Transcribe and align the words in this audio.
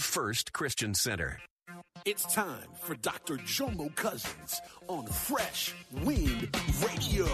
First 0.00 0.52
Christian 0.52 0.94
Center. 0.94 1.38
It's 2.04 2.24
time 2.34 2.68
for 2.80 2.94
Dr. 2.96 3.36
Jomo 3.36 3.94
Cousins 3.94 4.60
on 4.88 5.06
Fresh 5.06 5.74
Wind 6.02 6.48
Radio. 6.82 7.26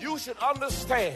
You 0.00 0.18
should 0.18 0.38
understand 0.38 1.14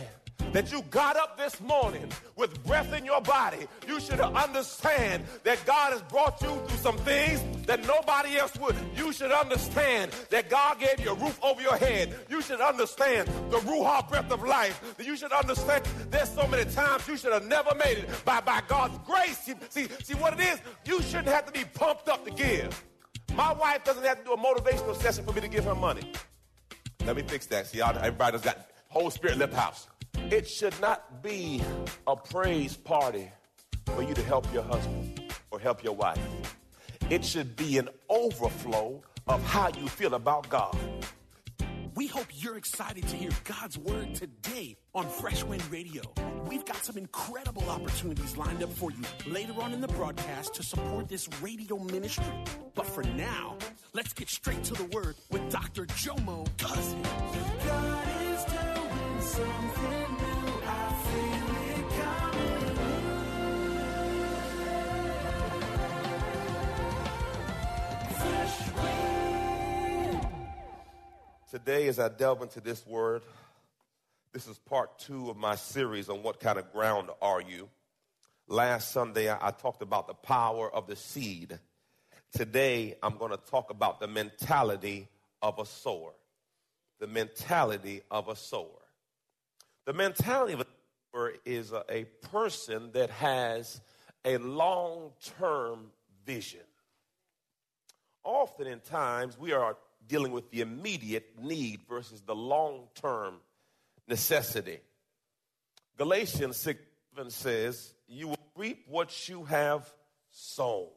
that 0.52 0.70
you 0.70 0.82
got 0.90 1.16
up 1.16 1.38
this 1.38 1.60
morning 1.60 2.08
with 2.36 2.62
breath 2.64 2.92
in 2.92 3.04
your 3.04 3.20
body, 3.20 3.66
you 3.88 4.00
should 4.00 4.20
understand 4.20 5.24
that 5.44 5.64
God 5.64 5.92
has 5.92 6.02
brought 6.02 6.40
you 6.42 6.48
through 6.66 6.78
some 6.78 6.96
things 6.98 7.40
that 7.66 7.86
nobody 7.86 8.36
else 8.36 8.56
would. 8.58 8.76
You 8.96 9.12
should 9.12 9.32
understand 9.32 10.12
that 10.30 10.50
God 10.50 10.78
gave 10.78 11.00
you 11.00 11.12
a 11.12 11.14
roof 11.14 11.38
over 11.42 11.60
your 11.60 11.76
head. 11.76 12.14
You 12.28 12.42
should 12.42 12.60
understand 12.60 13.28
the 13.50 13.58
Ruach 13.58 14.08
breath 14.08 14.30
of 14.30 14.42
life. 14.42 14.94
You 15.02 15.16
should 15.16 15.32
understand 15.32 15.84
there's 16.10 16.30
so 16.30 16.46
many 16.46 16.70
times 16.70 17.06
you 17.08 17.16
should 17.16 17.32
have 17.32 17.46
never 17.46 17.74
made 17.74 17.98
it 17.98 18.24
by, 18.24 18.40
by 18.40 18.62
God's 18.68 18.98
grace. 19.06 19.38
See, 19.70 19.86
see, 20.02 20.14
what 20.14 20.34
it 20.34 20.40
is? 20.40 20.60
You 20.84 21.02
shouldn't 21.02 21.28
have 21.28 21.46
to 21.46 21.52
be 21.52 21.64
pumped 21.64 22.08
up 22.08 22.24
to 22.24 22.30
give. 22.30 22.84
My 23.34 23.52
wife 23.52 23.84
doesn't 23.84 24.04
have 24.04 24.18
to 24.18 24.24
do 24.24 24.32
a 24.32 24.36
motivational 24.36 24.94
session 24.96 25.24
for 25.24 25.32
me 25.32 25.40
to 25.40 25.48
give 25.48 25.64
her 25.64 25.74
money. 25.74 26.12
Let 27.06 27.16
me 27.16 27.22
fix 27.22 27.46
that. 27.46 27.66
See, 27.66 27.80
everybody's 27.80 28.42
got 28.42 28.68
Holy 28.88 29.10
Spirit 29.10 29.38
left 29.38 29.54
house. 29.54 29.88
It 30.32 30.48
should 30.48 30.80
not 30.80 31.22
be 31.22 31.60
a 32.06 32.16
praise 32.16 32.74
party 32.74 33.30
for 33.84 34.02
you 34.02 34.14
to 34.14 34.22
help 34.22 34.50
your 34.50 34.62
husband 34.62 35.20
or 35.50 35.60
help 35.60 35.84
your 35.84 35.94
wife. 35.94 36.18
It 37.10 37.22
should 37.22 37.54
be 37.54 37.76
an 37.76 37.90
overflow 38.08 39.02
of 39.26 39.44
how 39.44 39.68
you 39.78 39.86
feel 39.88 40.14
about 40.14 40.48
God. 40.48 40.74
We 41.94 42.06
hope 42.06 42.28
you're 42.32 42.56
excited 42.56 43.06
to 43.08 43.14
hear 43.14 43.28
God's 43.44 43.76
word 43.76 44.14
today 44.14 44.78
on 44.94 45.06
Fresh 45.06 45.44
Wind 45.44 45.70
Radio. 45.70 46.00
We've 46.48 46.64
got 46.64 46.82
some 46.82 46.96
incredible 46.96 47.68
opportunities 47.68 48.34
lined 48.38 48.62
up 48.62 48.72
for 48.72 48.90
you 48.90 49.02
later 49.30 49.52
on 49.60 49.74
in 49.74 49.82
the 49.82 49.88
broadcast 49.88 50.54
to 50.54 50.62
support 50.62 51.10
this 51.10 51.28
radio 51.42 51.78
ministry. 51.78 52.24
But 52.74 52.86
for 52.86 53.02
now, 53.02 53.58
let's 53.92 54.14
get 54.14 54.30
straight 54.30 54.64
to 54.64 54.72
the 54.72 54.84
word 54.84 55.16
with 55.30 55.50
Dr. 55.50 55.84
Jomo 55.84 56.48
Cousins. 56.56 58.21
Today, 59.32 59.46
as 71.88 71.98
I 71.98 72.10
delve 72.10 72.42
into 72.42 72.60
this 72.60 72.86
word, 72.86 73.22
this 74.34 74.46
is 74.46 74.58
part 74.58 74.98
two 74.98 75.30
of 75.30 75.38
my 75.38 75.54
series 75.54 76.10
on 76.10 76.22
what 76.22 76.38
kind 76.38 76.58
of 76.58 76.70
ground 76.70 77.08
are 77.22 77.40
you. 77.40 77.70
Last 78.48 78.92
Sunday, 78.92 79.30
I, 79.30 79.50
talked 79.52 79.80
about 79.80 80.08
the 80.08 80.14
power 80.14 80.70
of 80.70 80.86
the 80.86 80.96
seed. 80.96 81.58
Today, 82.36 82.96
I'm 83.02 83.16
going 83.16 83.30
to 83.30 83.40
talk 83.50 83.70
about 83.70 83.98
the 83.98 84.08
mentality 84.08 85.08
of 85.40 85.58
a 85.58 85.64
sower. 85.64 86.12
The 87.00 87.06
mentality 87.06 88.02
of 88.10 88.28
a 88.28 88.36
sower. 88.36 88.81
The 89.84 89.92
mentality 89.92 90.54
of 90.54 90.60
a 90.60 90.66
is 91.44 91.72
a, 91.72 91.84
a 91.90 92.04
person 92.30 92.90
that 92.92 93.10
has 93.10 93.80
a 94.24 94.38
long 94.38 95.10
term 95.38 95.90
vision. 96.24 96.60
Often 98.24 98.68
in 98.68 98.80
times, 98.80 99.38
we 99.38 99.52
are 99.52 99.76
dealing 100.06 100.32
with 100.32 100.50
the 100.50 100.60
immediate 100.60 101.38
need 101.42 101.80
versus 101.88 102.22
the 102.22 102.34
long 102.34 102.88
term 102.94 103.36
necessity. 104.08 104.78
Galatians 105.98 106.56
6 106.56 106.80
7 107.14 107.30
says, 107.30 107.94
You 108.08 108.28
will 108.28 108.48
reap 108.56 108.84
what 108.88 109.28
you 109.28 109.44
have 109.44 109.92
sown. 110.30 110.88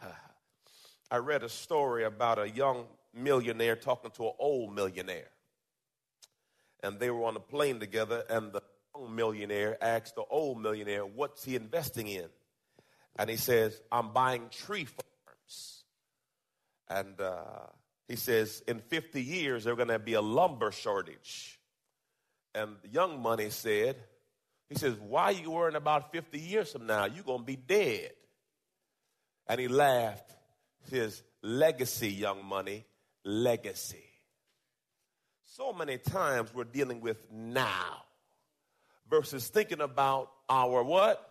I 1.10 1.16
read 1.18 1.42
a 1.42 1.48
story 1.48 2.04
about 2.04 2.38
a 2.38 2.48
young 2.48 2.86
millionaire 3.12 3.76
talking 3.76 4.10
to 4.12 4.26
an 4.26 4.32
old 4.38 4.74
millionaire. 4.74 5.28
And 6.84 7.00
they 7.00 7.10
were 7.10 7.24
on 7.24 7.34
a 7.34 7.40
plane 7.40 7.80
together, 7.80 8.24
and 8.28 8.52
the 8.52 8.62
young 8.94 9.16
millionaire 9.16 9.82
asked 9.82 10.16
the 10.16 10.24
old 10.28 10.60
millionaire, 10.60 11.06
What's 11.06 11.42
he 11.42 11.56
investing 11.56 12.06
in? 12.06 12.28
And 13.16 13.30
he 13.30 13.36
says, 13.36 13.80
I'm 13.90 14.12
buying 14.12 14.50
tree 14.50 14.84
farms. 14.84 15.84
And 16.86 17.18
uh, 17.18 17.68
he 18.06 18.16
says, 18.16 18.62
In 18.68 18.80
50 18.80 19.22
years, 19.22 19.64
there's 19.64 19.76
going 19.76 19.88
to 19.88 19.98
be 19.98 20.12
a 20.12 20.20
lumber 20.20 20.72
shortage. 20.72 21.58
And 22.54 22.76
young 22.92 23.22
money 23.22 23.48
said, 23.48 23.96
He 24.68 24.74
says, 24.74 24.94
Why 25.00 25.24
are 25.24 25.32
you 25.32 25.52
worrying 25.52 25.76
about 25.76 26.12
50 26.12 26.38
years 26.38 26.70
from 26.70 26.86
now? 26.86 27.06
You're 27.06 27.24
going 27.24 27.40
to 27.40 27.46
be 27.46 27.56
dead. 27.56 28.10
And 29.46 29.58
he 29.58 29.68
laughed. 29.68 30.30
He 30.84 30.90
says, 30.90 31.22
Legacy, 31.42 32.10
young 32.10 32.44
money, 32.44 32.84
legacy. 33.24 34.04
So 35.56 35.72
many 35.72 35.98
times 35.98 36.52
we're 36.52 36.64
dealing 36.64 37.00
with 37.00 37.30
now 37.30 38.02
versus 39.08 39.46
thinking 39.46 39.80
about 39.80 40.32
our 40.48 40.82
what? 40.82 41.24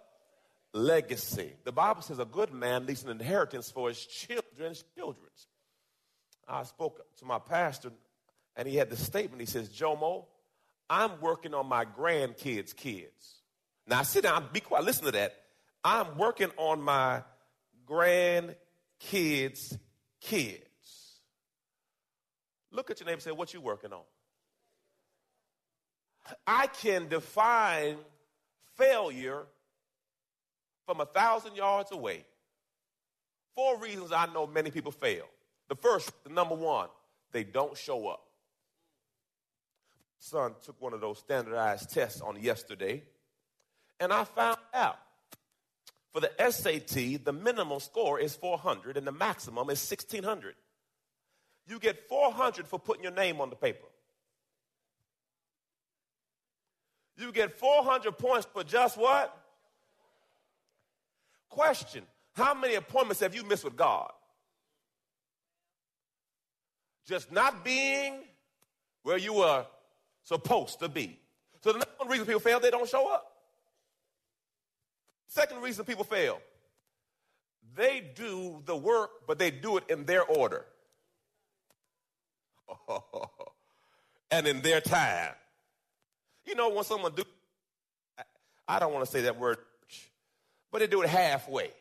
Legacy. 0.73 1.51
The 1.65 1.73
Bible 1.73 2.03
says 2.03 2.19
a 2.19 2.25
good 2.25 2.53
man 2.53 2.85
leaves 2.85 3.03
an 3.03 3.09
inheritance 3.09 3.69
for 3.69 3.89
his 3.89 3.99
children's 4.05 4.85
children's. 4.95 5.47
I 6.47 6.63
spoke 6.63 7.01
to 7.17 7.25
my 7.25 7.37
pastor 7.37 7.91
and 8.55 8.65
he 8.65 8.77
had 8.77 8.89
this 8.89 9.05
statement. 9.05 9.41
He 9.41 9.45
says, 9.45 9.67
Jomo, 9.67 10.23
I'm 10.89 11.19
working 11.19 11.53
on 11.53 11.67
my 11.67 11.83
grandkids' 11.83 12.73
kids. 12.73 13.41
Now 13.87 14.03
sit 14.03 14.23
down, 14.23 14.47
be 14.53 14.61
quiet, 14.61 14.85
listen 14.85 15.03
to 15.03 15.11
that. 15.11 15.35
I'm 15.83 16.17
working 16.17 16.51
on 16.55 16.81
my 16.81 17.23
grandkids' 17.85 19.77
kids. 20.21 20.69
Look 22.71 22.89
at 22.89 23.01
your 23.01 23.05
neighbor 23.05 23.15
and 23.15 23.21
say, 23.21 23.31
What 23.31 23.53
you 23.53 23.59
working 23.59 23.91
on? 23.91 24.03
I 26.47 26.67
can 26.67 27.07
define 27.07 27.97
failure 28.75 29.43
from 30.85 31.01
a 31.01 31.05
thousand 31.05 31.55
yards 31.55 31.91
away. 31.91 32.25
Four 33.55 33.79
reasons 33.79 34.11
I 34.11 34.25
know 34.27 34.47
many 34.47 34.71
people 34.71 34.91
fail. 34.91 35.25
The 35.69 35.75
first, 35.75 36.11
the 36.23 36.29
number 36.29 36.55
one, 36.55 36.89
they 37.31 37.43
don't 37.43 37.77
show 37.77 38.07
up. 38.07 38.25
Son 40.19 40.53
took 40.65 40.81
one 40.81 40.93
of 40.93 41.01
those 41.01 41.19
standardized 41.19 41.93
tests 41.93 42.21
on 42.21 42.41
yesterday, 42.41 43.03
and 43.99 44.13
I 44.13 44.23
found 44.23 44.57
out 44.73 44.97
for 46.13 46.21
the 46.21 46.31
SAT, 46.37 47.25
the 47.25 47.33
minimum 47.33 47.79
score 47.79 48.19
is 48.19 48.35
400 48.35 48.97
and 48.97 49.05
the 49.05 49.11
maximum 49.11 49.69
is 49.69 49.79
1600. 49.89 50.55
You 51.67 51.79
get 51.79 52.07
400 52.07 52.67
for 52.67 52.79
putting 52.79 53.03
your 53.03 53.13
name 53.13 53.41
on 53.41 53.49
the 53.49 53.55
paper. 53.55 53.87
You 57.17 57.31
get 57.31 57.57
400 57.57 58.17
points 58.17 58.47
for 58.51 58.63
just 58.63 58.97
what? 58.97 59.37
Question 61.49 62.03
How 62.33 62.53
many 62.53 62.75
appointments 62.75 63.21
have 63.21 63.35
you 63.35 63.43
missed 63.43 63.63
with 63.63 63.75
God? 63.75 64.11
Just 67.05 67.31
not 67.31 67.63
being 67.63 68.23
where 69.03 69.17
you 69.17 69.33
were 69.33 69.65
supposed 70.23 70.79
to 70.79 70.89
be. 70.89 71.19
So 71.61 71.71
the 71.71 71.79
number 71.79 71.91
one 71.97 72.09
reason 72.09 72.25
people 72.25 72.39
fail, 72.39 72.59
they 72.59 72.71
don't 72.71 72.89
show 72.89 73.13
up. 73.13 73.29
Second 75.27 75.61
reason 75.61 75.85
people 75.85 76.03
fail, 76.03 76.39
they 77.75 78.03
do 78.15 78.61
the 78.65 78.75
work, 78.75 79.11
but 79.27 79.39
they 79.39 79.51
do 79.51 79.77
it 79.77 79.83
in 79.89 80.05
their 80.05 80.23
order. 80.23 80.65
and 84.31 84.47
in 84.47 84.61
their 84.61 84.81
time. 84.81 85.33
You 86.45 86.55
know, 86.55 86.69
when 86.69 86.83
someone 86.83 87.13
do, 87.15 87.23
I 88.67 88.79
don't 88.79 88.93
want 88.93 89.05
to 89.05 89.11
say 89.11 89.21
that 89.21 89.39
word, 89.39 89.57
but 90.71 90.79
they 90.79 90.87
do 90.87 91.01
it 91.01 91.09
halfway. 91.09 91.71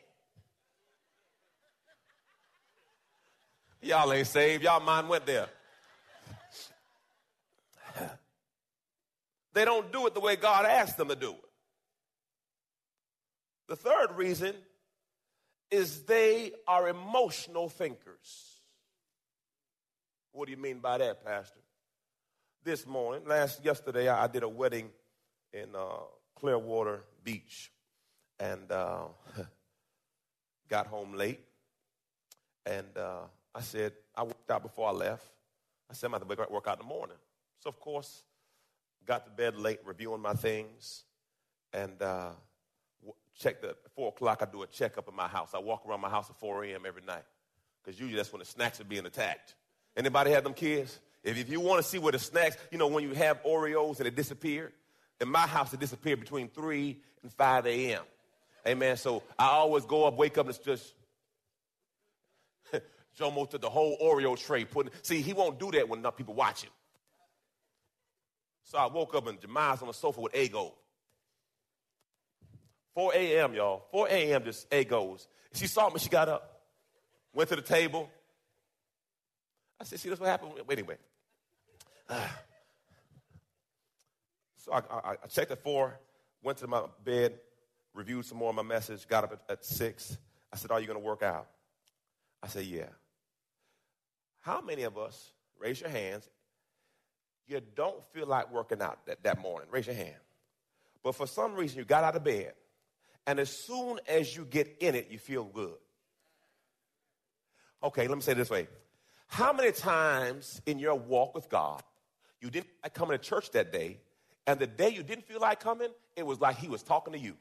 Y'all 3.80 4.12
ain't 4.12 4.28
saved. 4.28 4.62
Y'all 4.62 4.80
mind 4.80 5.08
went 5.08 5.26
there. 5.26 5.48
They 9.54 9.64
don't 9.64 9.92
do 9.92 10.06
it 10.06 10.14
the 10.14 10.20
way 10.20 10.36
God 10.36 10.64
asked 10.64 10.96
them 10.96 11.08
to 11.08 11.16
do 11.16 11.32
it. 11.32 11.44
The 13.68 13.76
third 13.76 14.12
reason 14.16 14.54
is 15.70 16.02
they 16.02 16.52
are 16.66 16.88
emotional 16.88 17.68
thinkers. 17.68 18.60
What 20.32 20.46
do 20.46 20.52
you 20.52 20.58
mean 20.58 20.78
by 20.78 20.98
that, 20.98 21.24
Pastor? 21.24 21.60
This 22.64 22.86
morning, 22.86 23.26
last 23.26 23.64
yesterday, 23.64 24.06
I, 24.08 24.28
did 24.28 24.44
a 24.44 24.48
wedding 24.48 24.88
in 25.52 25.74
uh, 25.74 25.96
Clearwater 26.36 27.00
Beach, 27.24 27.72
and 28.38 28.70
uh, 28.70 29.06
got 30.68 30.86
home 30.86 31.14
late. 31.14 31.40
And 32.64 32.86
uh, 32.96 33.22
I 33.52 33.62
said 33.62 33.94
I 34.14 34.22
worked 34.22 34.48
out 34.48 34.62
before 34.62 34.88
I 34.88 34.92
left. 34.92 35.24
I 35.90 35.94
said, 35.94 36.12
I'm 36.14 36.20
to 36.20 36.46
work 36.52 36.68
out 36.68 36.80
in 36.80 36.86
the 36.86 36.94
morning. 36.94 37.16
So, 37.58 37.68
of 37.68 37.80
course, 37.80 38.22
got 39.04 39.24
to 39.24 39.32
bed 39.32 39.56
late, 39.56 39.80
reviewing 39.84 40.22
my 40.22 40.34
things, 40.34 41.02
and 41.72 42.00
uh, 42.00 42.30
checked 43.36 43.64
at 43.64 43.74
4 43.96 44.10
o'clock. 44.10 44.40
I 44.40 44.44
do 44.44 44.62
a 44.62 44.68
checkup 44.68 45.08
in 45.08 45.16
my 45.16 45.26
house. 45.26 45.50
I 45.52 45.58
walk 45.58 45.82
around 45.84 46.00
my 46.00 46.10
house 46.10 46.30
at 46.30 46.38
4 46.38 46.62
a.m. 46.66 46.82
every 46.86 47.02
night 47.02 47.24
because 47.82 47.98
usually 47.98 48.16
that's 48.16 48.32
when 48.32 48.38
the 48.38 48.46
snacks 48.46 48.80
are 48.80 48.84
being 48.84 49.04
attacked. 49.04 49.56
Anybody 49.96 50.30
have 50.30 50.44
them 50.44 50.54
kids? 50.54 51.00
If, 51.22 51.38
if 51.38 51.48
you 51.48 51.60
want 51.60 51.82
to 51.82 51.88
see 51.88 51.98
where 51.98 52.12
the 52.12 52.18
snacks, 52.18 52.56
you 52.70 52.78
know, 52.78 52.88
when 52.88 53.04
you 53.04 53.14
have 53.14 53.42
Oreos 53.44 53.98
and 53.98 54.06
they 54.06 54.10
disappear, 54.10 54.72
in 55.20 55.28
my 55.28 55.46
house, 55.46 55.72
it 55.72 55.80
disappeared 55.80 56.20
between 56.20 56.48
3 56.48 56.98
and 57.22 57.32
5 57.32 57.66
a.m. 57.66 58.02
Amen. 58.66 58.96
So 58.96 59.22
I 59.38 59.46
always 59.46 59.84
go 59.84 60.04
up, 60.04 60.16
wake 60.16 60.36
up, 60.36 60.46
and 60.46 60.54
it's 60.54 60.64
just 60.64 60.94
Jomo 63.18 63.48
to 63.50 63.58
the 63.58 63.70
whole 63.70 63.96
Oreo 64.02 64.36
tray. 64.36 64.64
Putting, 64.64 64.92
see, 65.02 65.20
he 65.20 65.32
won't 65.32 65.60
do 65.60 65.70
that 65.72 65.88
when 65.88 66.00
enough 66.00 66.16
people 66.16 66.34
watch 66.34 66.62
him. 66.62 66.70
So 68.64 68.78
I 68.78 68.86
woke 68.86 69.14
up 69.14 69.26
and 69.26 69.40
Jemiah's 69.40 69.82
on 69.82 69.88
the 69.88 69.94
sofa 69.94 70.20
with 70.20 70.32
Eggo. 70.32 70.72
4 72.94 73.12
a.m., 73.14 73.54
y'all. 73.54 73.84
4 73.92 74.08
a.m., 74.08 74.44
just 74.44 74.68
Eggos. 74.70 75.26
She 75.54 75.66
saw 75.66 75.88
me, 75.88 75.98
she 75.98 76.08
got 76.08 76.28
up, 76.28 76.62
went 77.32 77.48
to 77.50 77.56
the 77.56 77.62
table. 77.62 78.10
I 79.80 79.84
said, 79.84 80.00
see, 80.00 80.08
that's 80.08 80.20
what 80.20 80.28
happened. 80.28 80.52
Anyway. 80.70 80.96
So 84.64 84.72
I, 84.72 84.78
I, 84.78 85.10
I, 85.24 85.26
checked 85.26 85.50
at 85.50 85.60
4, 85.60 85.98
went 86.40 86.58
to 86.58 86.68
my 86.68 86.84
bed, 87.04 87.40
reviewed 87.94 88.24
some 88.24 88.38
more 88.38 88.50
of 88.50 88.54
my 88.54 88.62
message, 88.62 89.08
got 89.08 89.24
up 89.24 89.32
at, 89.32 89.52
at 89.58 89.64
6. 89.64 90.16
I 90.52 90.56
said, 90.56 90.70
are 90.70 90.80
you 90.80 90.86
going 90.86 91.00
to 91.00 91.04
work 91.04 91.24
out? 91.24 91.48
I 92.40 92.46
said, 92.46 92.66
yeah. 92.66 92.86
How 94.40 94.60
many 94.60 94.84
of 94.84 94.96
us, 94.96 95.32
raise 95.58 95.80
your 95.80 95.90
hands, 95.90 96.28
you 97.48 97.60
don't 97.74 98.04
feel 98.12 98.28
like 98.28 98.52
working 98.52 98.80
out 98.80 99.04
that, 99.06 99.24
that 99.24 99.40
morning? 99.40 99.68
Raise 99.68 99.88
your 99.88 99.96
hand. 99.96 100.14
But 101.02 101.16
for 101.16 101.26
some 101.26 101.54
reason, 101.54 101.78
you 101.78 101.84
got 101.84 102.04
out 102.04 102.14
of 102.14 102.22
bed, 102.22 102.52
and 103.26 103.40
as 103.40 103.50
soon 103.50 103.98
as 104.06 104.36
you 104.36 104.44
get 104.44 104.76
in 104.80 104.94
it, 104.94 105.08
you 105.10 105.18
feel 105.18 105.44
good. 105.44 105.74
Okay, 107.82 108.06
let 108.06 108.16
me 108.16 108.22
say 108.22 108.34
this 108.34 108.50
way. 108.50 108.68
How 109.26 109.52
many 109.52 109.72
times 109.72 110.60
in 110.66 110.78
your 110.78 110.94
walk 110.94 111.34
with 111.34 111.48
God, 111.48 111.82
you 112.42 112.50
didn't 112.50 112.66
like 112.82 112.92
coming 112.92 113.16
to 113.16 113.22
church 113.22 113.50
that 113.52 113.72
day, 113.72 114.00
and 114.46 114.58
the 114.58 114.66
day 114.66 114.90
you 114.90 115.02
didn't 115.02 115.24
feel 115.24 115.40
like 115.40 115.60
coming, 115.60 115.88
it 116.16 116.26
was 116.26 116.40
like 116.40 116.56
He 116.56 116.68
was 116.68 116.82
talking 116.82 117.12
to 117.12 117.18
you? 117.18 117.34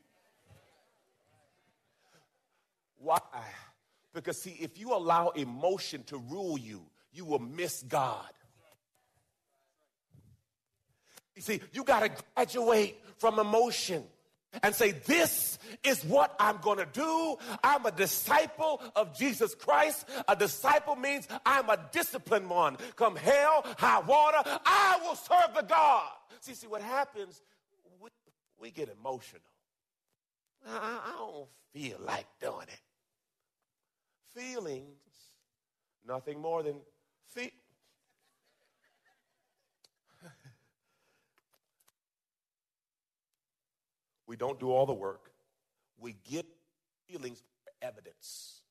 Why? 3.00 3.20
Because, 4.14 4.42
see, 4.42 4.56
if 4.60 4.78
you 4.78 4.94
allow 4.94 5.30
emotion 5.30 6.04
to 6.04 6.18
rule 6.18 6.58
you, 6.58 6.84
you 7.12 7.26
will 7.26 7.40
miss 7.40 7.82
God. 7.84 8.30
You 11.36 11.42
see, 11.42 11.62
you 11.74 11.84
got 11.84 12.02
to 12.02 12.24
graduate 12.36 12.98
from 13.18 13.40
emotion 13.40 14.04
and 14.64 14.74
say, 14.76 14.92
This 14.92 15.60
is 15.84 16.04
what 16.04 16.36
I'm 16.40 16.58
going 16.58 16.78
to 16.78 16.88
do. 16.92 17.38
I'm 17.64 17.86
a 17.86 17.92
disciple 17.92 18.82
of 18.96 19.18
Jesus 19.18 19.56
Christ. 19.56 20.08
A 20.28 20.36
disciple 20.36 20.96
means 20.96 21.28
I'm 21.46 21.70
a 21.70 21.80
disciplined 21.92 22.50
one. 22.50 22.78
Come 22.96 23.16
hell, 23.16 23.66
high 23.78 24.00
water, 24.00 24.40
I 24.66 25.00
will 25.04 25.16
serve 25.16 25.56
the 25.56 25.64
God. 25.64 26.10
See, 26.40 26.54
see, 26.54 26.68
what 26.68 26.82
happens, 26.82 27.42
we, 28.02 28.10
we 28.60 28.72
get 28.72 28.90
emotional. 28.90 29.42
I, 30.68 31.00
I 31.06 31.18
don't 31.18 31.48
feel 31.74 31.98
like 32.06 32.26
doing 32.42 32.68
it. 32.68 32.82
Feelings, 34.36 34.86
nothing 36.08 36.40
more 36.40 36.64
than 36.64 36.76
feel. 37.28 37.50
We 44.32 44.38
don't 44.38 44.62
do 44.62 44.72
all 44.72 44.86
the 44.86 44.94
work. 44.94 45.30
We 46.00 46.16
get 46.30 46.46
feelings 47.06 47.44
evidence. 47.82 48.62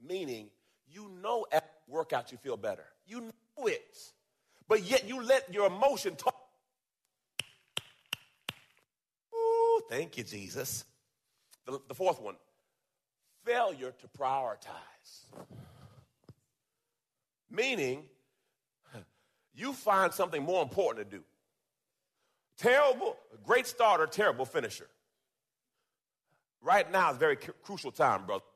Meaning, 0.00 0.48
you 0.90 1.10
know 1.22 1.44
at 1.52 1.70
workout 1.86 2.32
you 2.32 2.38
feel 2.38 2.56
better. 2.56 2.86
You 3.06 3.20
know 3.20 3.66
it. 3.66 3.98
But 4.66 4.84
yet 4.84 5.06
you 5.06 5.22
let 5.22 5.52
your 5.52 5.66
emotion 5.66 6.16
talk. 6.16 6.34
Ooh, 9.34 9.82
thank 9.90 10.16
you, 10.16 10.24
Jesus. 10.24 10.86
The, 11.66 11.78
the 11.86 11.94
fourth 11.94 12.22
one 12.22 12.36
failure 13.44 13.92
to 14.00 14.08
prioritize. 14.18 15.26
Meaning, 17.50 18.04
you 19.54 19.74
find 19.74 20.14
something 20.14 20.42
more 20.42 20.62
important 20.62 21.10
to 21.10 21.18
do. 21.18 21.24
Terrible, 22.58 23.16
great 23.46 23.66
starter, 23.66 24.06
terrible 24.06 24.44
finisher. 24.44 24.88
Right 26.60 26.90
now 26.90 27.12
is 27.12 27.16
very 27.16 27.36
cu- 27.36 27.52
crucial 27.62 27.92
time, 27.92 28.26
brothers 28.26 28.48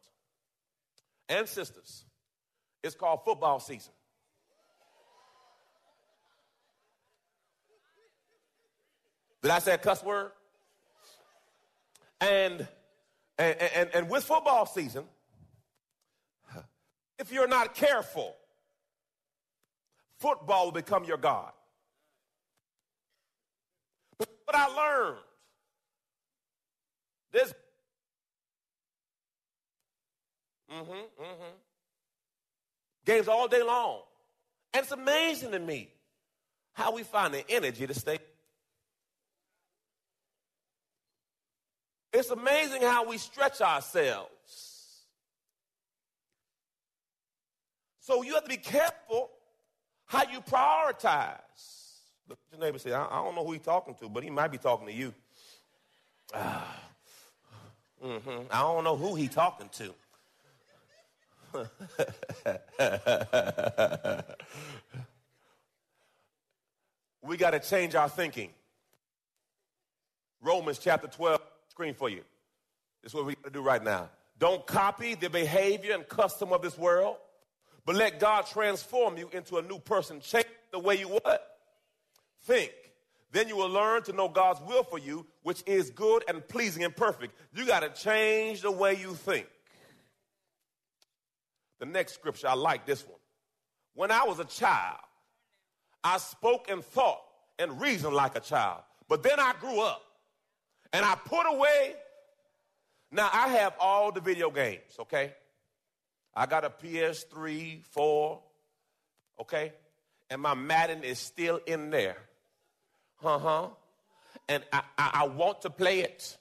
and 1.28 1.48
sisters. 1.48 2.04
It's 2.82 2.96
called 2.96 3.24
football 3.24 3.60
season. 3.60 3.92
Did 9.40 9.50
I 9.50 9.58
say 9.60 9.74
a 9.74 9.78
cuss 9.78 10.02
word? 10.04 10.32
And 12.20 12.66
and, 13.38 13.56
and, 13.60 13.90
and 13.94 14.10
with 14.10 14.24
football 14.24 14.66
season, 14.66 15.04
if 17.18 17.32
you're 17.32 17.48
not 17.48 17.74
careful, 17.74 18.36
football 20.18 20.66
will 20.66 20.72
become 20.72 21.04
your 21.04 21.16
God. 21.16 21.52
I 24.54 24.66
learned, 24.68 25.18
this, 27.32 27.54
mm-hmm, 30.70 30.90
mm-hmm, 30.92 31.54
games 33.04 33.28
all 33.28 33.48
day 33.48 33.62
long. 33.62 34.00
And 34.74 34.82
it's 34.82 34.92
amazing 34.92 35.52
to 35.52 35.58
me 35.58 35.88
how 36.72 36.94
we 36.94 37.02
find 37.02 37.34
the 37.34 37.44
energy 37.50 37.86
to 37.86 37.94
stay 37.94 38.18
It's 42.12 42.30
amazing 42.30 42.82
how 42.82 43.08
we 43.08 43.16
stretch 43.16 43.60
ourselves. 43.60 45.06
So 48.00 48.22
you 48.22 48.34
have 48.34 48.42
to 48.42 48.50
be 48.50 48.58
careful 48.58 49.30
how 50.04 50.24
you 50.30 50.40
prioritize. 50.40 51.81
Look 52.28 52.38
at 52.38 52.58
your 52.58 52.66
neighbor 52.66 52.78
say, 52.78 52.92
I, 52.92 53.04
I 53.04 53.24
don't 53.24 53.34
know 53.34 53.44
who 53.44 53.52
he's 53.52 53.62
talking 53.62 53.94
to, 53.96 54.08
but 54.08 54.22
he 54.22 54.30
might 54.30 54.50
be 54.50 54.58
talking 54.58 54.86
to 54.86 54.92
you. 54.92 55.14
Mm-hmm. 58.04 58.46
I 58.50 58.62
don't 58.62 58.82
know 58.82 58.96
who 58.96 59.14
he's 59.14 59.30
talking 59.30 59.68
to. 59.74 59.94
we 67.22 67.36
got 67.36 67.50
to 67.50 67.60
change 67.60 67.94
our 67.94 68.08
thinking. 68.08 68.50
Romans 70.40 70.78
chapter 70.78 71.06
12 71.06 71.40
screen 71.68 71.94
for 71.94 72.08
you. 72.08 72.22
This 73.02 73.12
is 73.12 73.14
what 73.14 73.26
we 73.26 73.34
got 73.36 73.44
to 73.44 73.50
do 73.50 73.62
right 73.62 73.84
now. 73.84 74.10
Don't 74.38 74.66
copy 74.66 75.14
the 75.14 75.30
behavior 75.30 75.94
and 75.94 76.08
custom 76.08 76.52
of 76.52 76.62
this 76.62 76.76
world, 76.76 77.16
but 77.86 77.94
let 77.94 78.18
God 78.18 78.46
transform 78.46 79.16
you 79.16 79.28
into 79.32 79.58
a 79.58 79.62
new 79.62 79.78
person. 79.78 80.20
Change 80.20 80.46
the 80.72 80.80
way 80.80 80.98
you 80.98 81.06
what? 81.08 81.51
Think. 82.44 82.72
Then 83.32 83.48
you 83.48 83.56
will 83.56 83.70
learn 83.70 84.02
to 84.04 84.12
know 84.12 84.28
God's 84.28 84.60
will 84.60 84.84
for 84.84 84.98
you, 84.98 85.26
which 85.42 85.62
is 85.66 85.90
good 85.90 86.24
and 86.28 86.46
pleasing 86.46 86.84
and 86.84 86.94
perfect. 86.94 87.34
You 87.54 87.66
got 87.66 87.80
to 87.80 87.88
change 87.88 88.60
the 88.60 88.70
way 88.70 88.94
you 88.94 89.14
think. 89.14 89.46
The 91.80 91.86
next 91.86 92.14
scripture, 92.14 92.48
I 92.48 92.54
like 92.54 92.86
this 92.86 93.06
one. 93.06 93.18
When 93.94 94.10
I 94.10 94.24
was 94.24 94.38
a 94.38 94.44
child, 94.44 94.98
I 96.04 96.18
spoke 96.18 96.70
and 96.70 96.84
thought 96.84 97.22
and 97.58 97.80
reasoned 97.80 98.14
like 98.14 98.36
a 98.36 98.40
child. 98.40 98.82
But 99.08 99.22
then 99.22 99.40
I 99.40 99.54
grew 99.58 99.80
up 99.80 100.02
and 100.92 101.04
I 101.04 101.14
put 101.14 101.44
away. 101.44 101.94
Now 103.10 103.28
I 103.32 103.48
have 103.48 103.74
all 103.80 104.12
the 104.12 104.20
video 104.20 104.50
games, 104.50 104.96
okay? 105.00 105.32
I 106.34 106.46
got 106.46 106.64
a 106.64 106.70
PS3, 106.70 107.84
4, 107.84 108.40
okay? 109.40 109.72
And 110.30 110.40
my 110.40 110.54
Madden 110.54 111.02
is 111.02 111.18
still 111.18 111.60
in 111.66 111.90
there. 111.90 112.16
Uh 113.22 113.38
huh. 113.38 113.68
And 114.48 114.64
I, 114.72 114.82
I, 114.98 115.10
I, 115.14 115.26
want 115.28 115.62
to 115.62 115.70
play 115.70 116.00
it. 116.00 116.36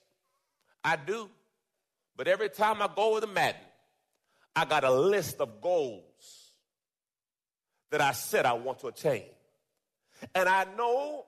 I 0.84 0.96
do. 0.96 1.30
But 2.16 2.28
every 2.28 2.50
time 2.50 2.82
I 2.82 2.90
go 2.94 3.16
with 3.16 3.24
a 3.24 3.28
Madden, 3.28 3.62
I 4.56 4.66
got 4.66 4.84
a 4.84 4.92
list 4.92 5.40
of 5.40 5.62
goals 5.62 6.52
that 7.92 8.02
I 8.02 8.12
said 8.14 8.46
I 8.46 8.54
want 8.54 8.80
to 8.80 8.88
attain. 8.88 9.24
And 10.34 10.50
I 10.50 10.66
know 10.78 11.26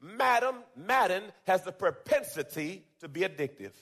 Madam, 0.00 0.56
Madden 0.76 1.22
has 1.46 1.62
the 1.62 1.72
propensity 1.72 2.82
to 3.00 3.08
be 3.08 3.20
addictive. 3.20 3.72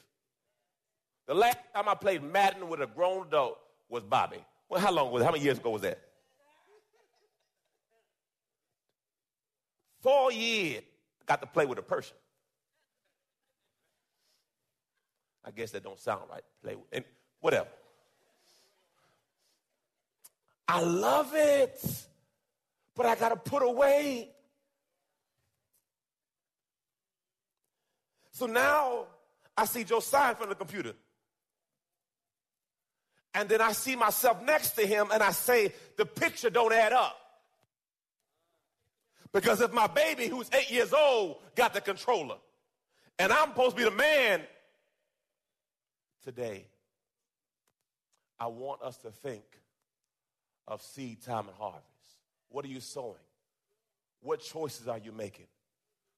The 1.26 1.34
last 1.34 1.58
time 1.74 1.88
I 1.88 1.94
played 1.94 2.22
Madden 2.22 2.68
with 2.68 2.82
a 2.82 2.86
grown 2.86 3.26
adult 3.28 3.58
was 3.88 4.02
Bobby. 4.02 4.44
Well, 4.68 4.80
how 4.80 4.92
long 4.92 5.10
was 5.10 5.22
it? 5.22 5.24
How 5.24 5.32
many 5.32 5.44
years 5.44 5.58
ago 5.58 5.70
was 5.70 5.82
that? 5.82 6.00
Four 10.00 10.32
years, 10.32 10.82
got 11.30 11.40
to 11.42 11.46
play 11.46 11.64
with 11.64 11.78
a 11.78 11.82
person. 11.82 12.16
I 15.44 15.52
guess 15.52 15.70
that 15.70 15.84
don't 15.84 15.98
sound 16.00 16.22
right. 16.28 16.42
Play 16.60 16.74
with, 16.74 16.86
and 16.90 17.04
whatever. 17.40 17.68
I 20.66 20.82
love 20.82 21.30
it, 21.34 21.80
but 22.96 23.06
I 23.06 23.14
got 23.14 23.28
to 23.28 23.36
put 23.36 23.62
away. 23.62 24.30
So 28.32 28.46
now 28.46 29.06
I 29.56 29.66
see 29.66 29.84
Josiah 29.84 30.30
in 30.30 30.34
front 30.34 30.50
of 30.50 30.58
the 30.58 30.64
computer. 30.64 30.94
And 33.34 33.48
then 33.48 33.60
I 33.60 33.70
see 33.70 33.94
myself 33.94 34.42
next 34.42 34.70
to 34.70 34.84
him 34.84 35.10
and 35.12 35.22
I 35.22 35.30
say, 35.30 35.72
the 35.96 36.06
picture 36.06 36.50
don't 36.50 36.72
add 36.72 36.92
up. 36.92 37.19
Because 39.32 39.60
if 39.60 39.72
my 39.72 39.86
baby, 39.86 40.26
who's 40.26 40.50
eight 40.52 40.70
years 40.70 40.92
old, 40.92 41.36
got 41.54 41.72
the 41.74 41.80
controller, 41.80 42.36
and 43.18 43.32
I'm 43.32 43.50
supposed 43.50 43.76
to 43.76 43.84
be 43.84 43.84
the 43.84 43.96
man 43.96 44.42
today, 46.24 46.66
I 48.38 48.46
want 48.46 48.82
us 48.82 48.96
to 48.98 49.10
think 49.10 49.44
of 50.66 50.82
seed 50.82 51.22
time 51.22 51.46
and 51.46 51.56
harvest. 51.58 51.84
What 52.48 52.64
are 52.64 52.68
you 52.68 52.80
sowing? 52.80 53.14
What 54.22 54.40
choices 54.40 54.88
are 54.88 54.98
you 54.98 55.12
making? 55.12 55.46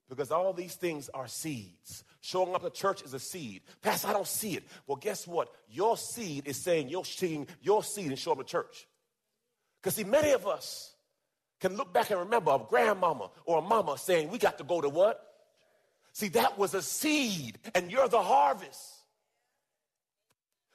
Because 0.09 0.31
all 0.31 0.53
these 0.53 0.75
things 0.75 1.09
are 1.15 1.27
seeds. 1.27 2.05
Showing 2.21 2.55
up 2.55 2.65
at 2.65 2.75
church 2.75 3.03
is 3.03 3.15
a 3.15 3.19
seed. 3.19 3.63
Pastor, 3.81 4.09
I 4.09 4.13
don't 4.13 4.27
see 4.27 4.57
it. 4.57 4.65
Well, 4.87 4.97
guess 4.97 5.27
what? 5.27 5.49
Your 5.71 5.97
seed 5.97 6.47
is 6.47 6.63
saying 6.63 6.89
you're 6.89 7.05
seeing 7.05 7.47
your 7.63 7.83
seed 7.83 8.09
and 8.09 8.19
show 8.19 8.33
up 8.33 8.41
at 8.41 8.47
church. 8.47 8.87
Because 9.81 9.97
see, 9.97 10.05
many 10.05 10.31
of 10.33 10.47
us 10.47 10.95
can 11.63 11.77
look 11.77 11.93
back 11.93 12.11
and 12.11 12.19
remember 12.19 12.51
a 12.51 12.59
grandmama 12.59 13.31
or 13.45 13.59
a 13.59 13.63
mama 13.63 13.97
saying, 13.97 14.31
We 14.31 14.39
got 14.39 14.59
to 14.59 14.65
go 14.65 14.81
to 14.81 14.89
what? 14.89 15.25
See, 16.13 16.29
that 16.31 16.59
was 16.59 16.75
a 16.75 16.83
seed, 16.83 17.59
and 17.75 17.91
you're 17.91 18.09
the 18.09 18.21
harvest. 18.21 18.81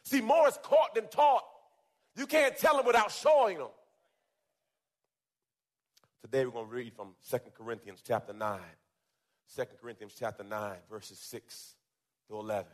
See, 0.03 0.21
more 0.21 0.47
is 0.47 0.57
caught 0.63 0.95
than 0.95 1.07
taught. 1.09 1.43
You 2.15 2.25
can't 2.25 2.57
tell 2.57 2.77
them 2.77 2.85
without 2.85 3.11
showing 3.11 3.57
them. 3.57 3.67
Today 6.23 6.45
we're 6.45 6.51
going 6.51 6.69
to 6.69 6.73
read 6.73 6.93
from 6.93 7.09
2 7.29 7.37
Corinthians 7.55 8.01
chapter 8.05 8.33
9. 8.33 8.59
2 9.55 9.63
Corinthians 9.81 10.15
chapter 10.17 10.43
9, 10.43 10.75
verses 10.89 11.19
6 11.19 11.75
to 12.29 12.37
11. 12.37 12.65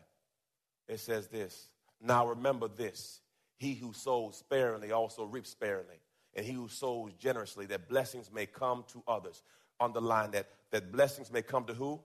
It 0.87 0.99
says 0.99 1.27
this 1.27 1.69
Now 1.99 2.27
remember 2.27 2.67
this 2.67 3.21
he 3.57 3.73
who 3.73 3.93
sows 3.93 4.37
sparingly 4.37 4.91
also 4.91 5.25
reaps 5.25 5.49
sparingly, 5.49 5.99
and 6.35 6.45
he 6.45 6.53
who 6.53 6.67
sows 6.67 7.13
generously, 7.19 7.65
that 7.67 7.87
blessings 7.87 8.31
may 8.31 8.45
come 8.45 8.83
to 8.93 9.03
others. 9.07 9.41
Underline 9.79 10.31
that, 10.31 10.49
that 10.71 10.91
blessings 10.91 11.31
may 11.31 11.41
come 11.41 11.65
to 11.65 11.73
who? 11.73 11.99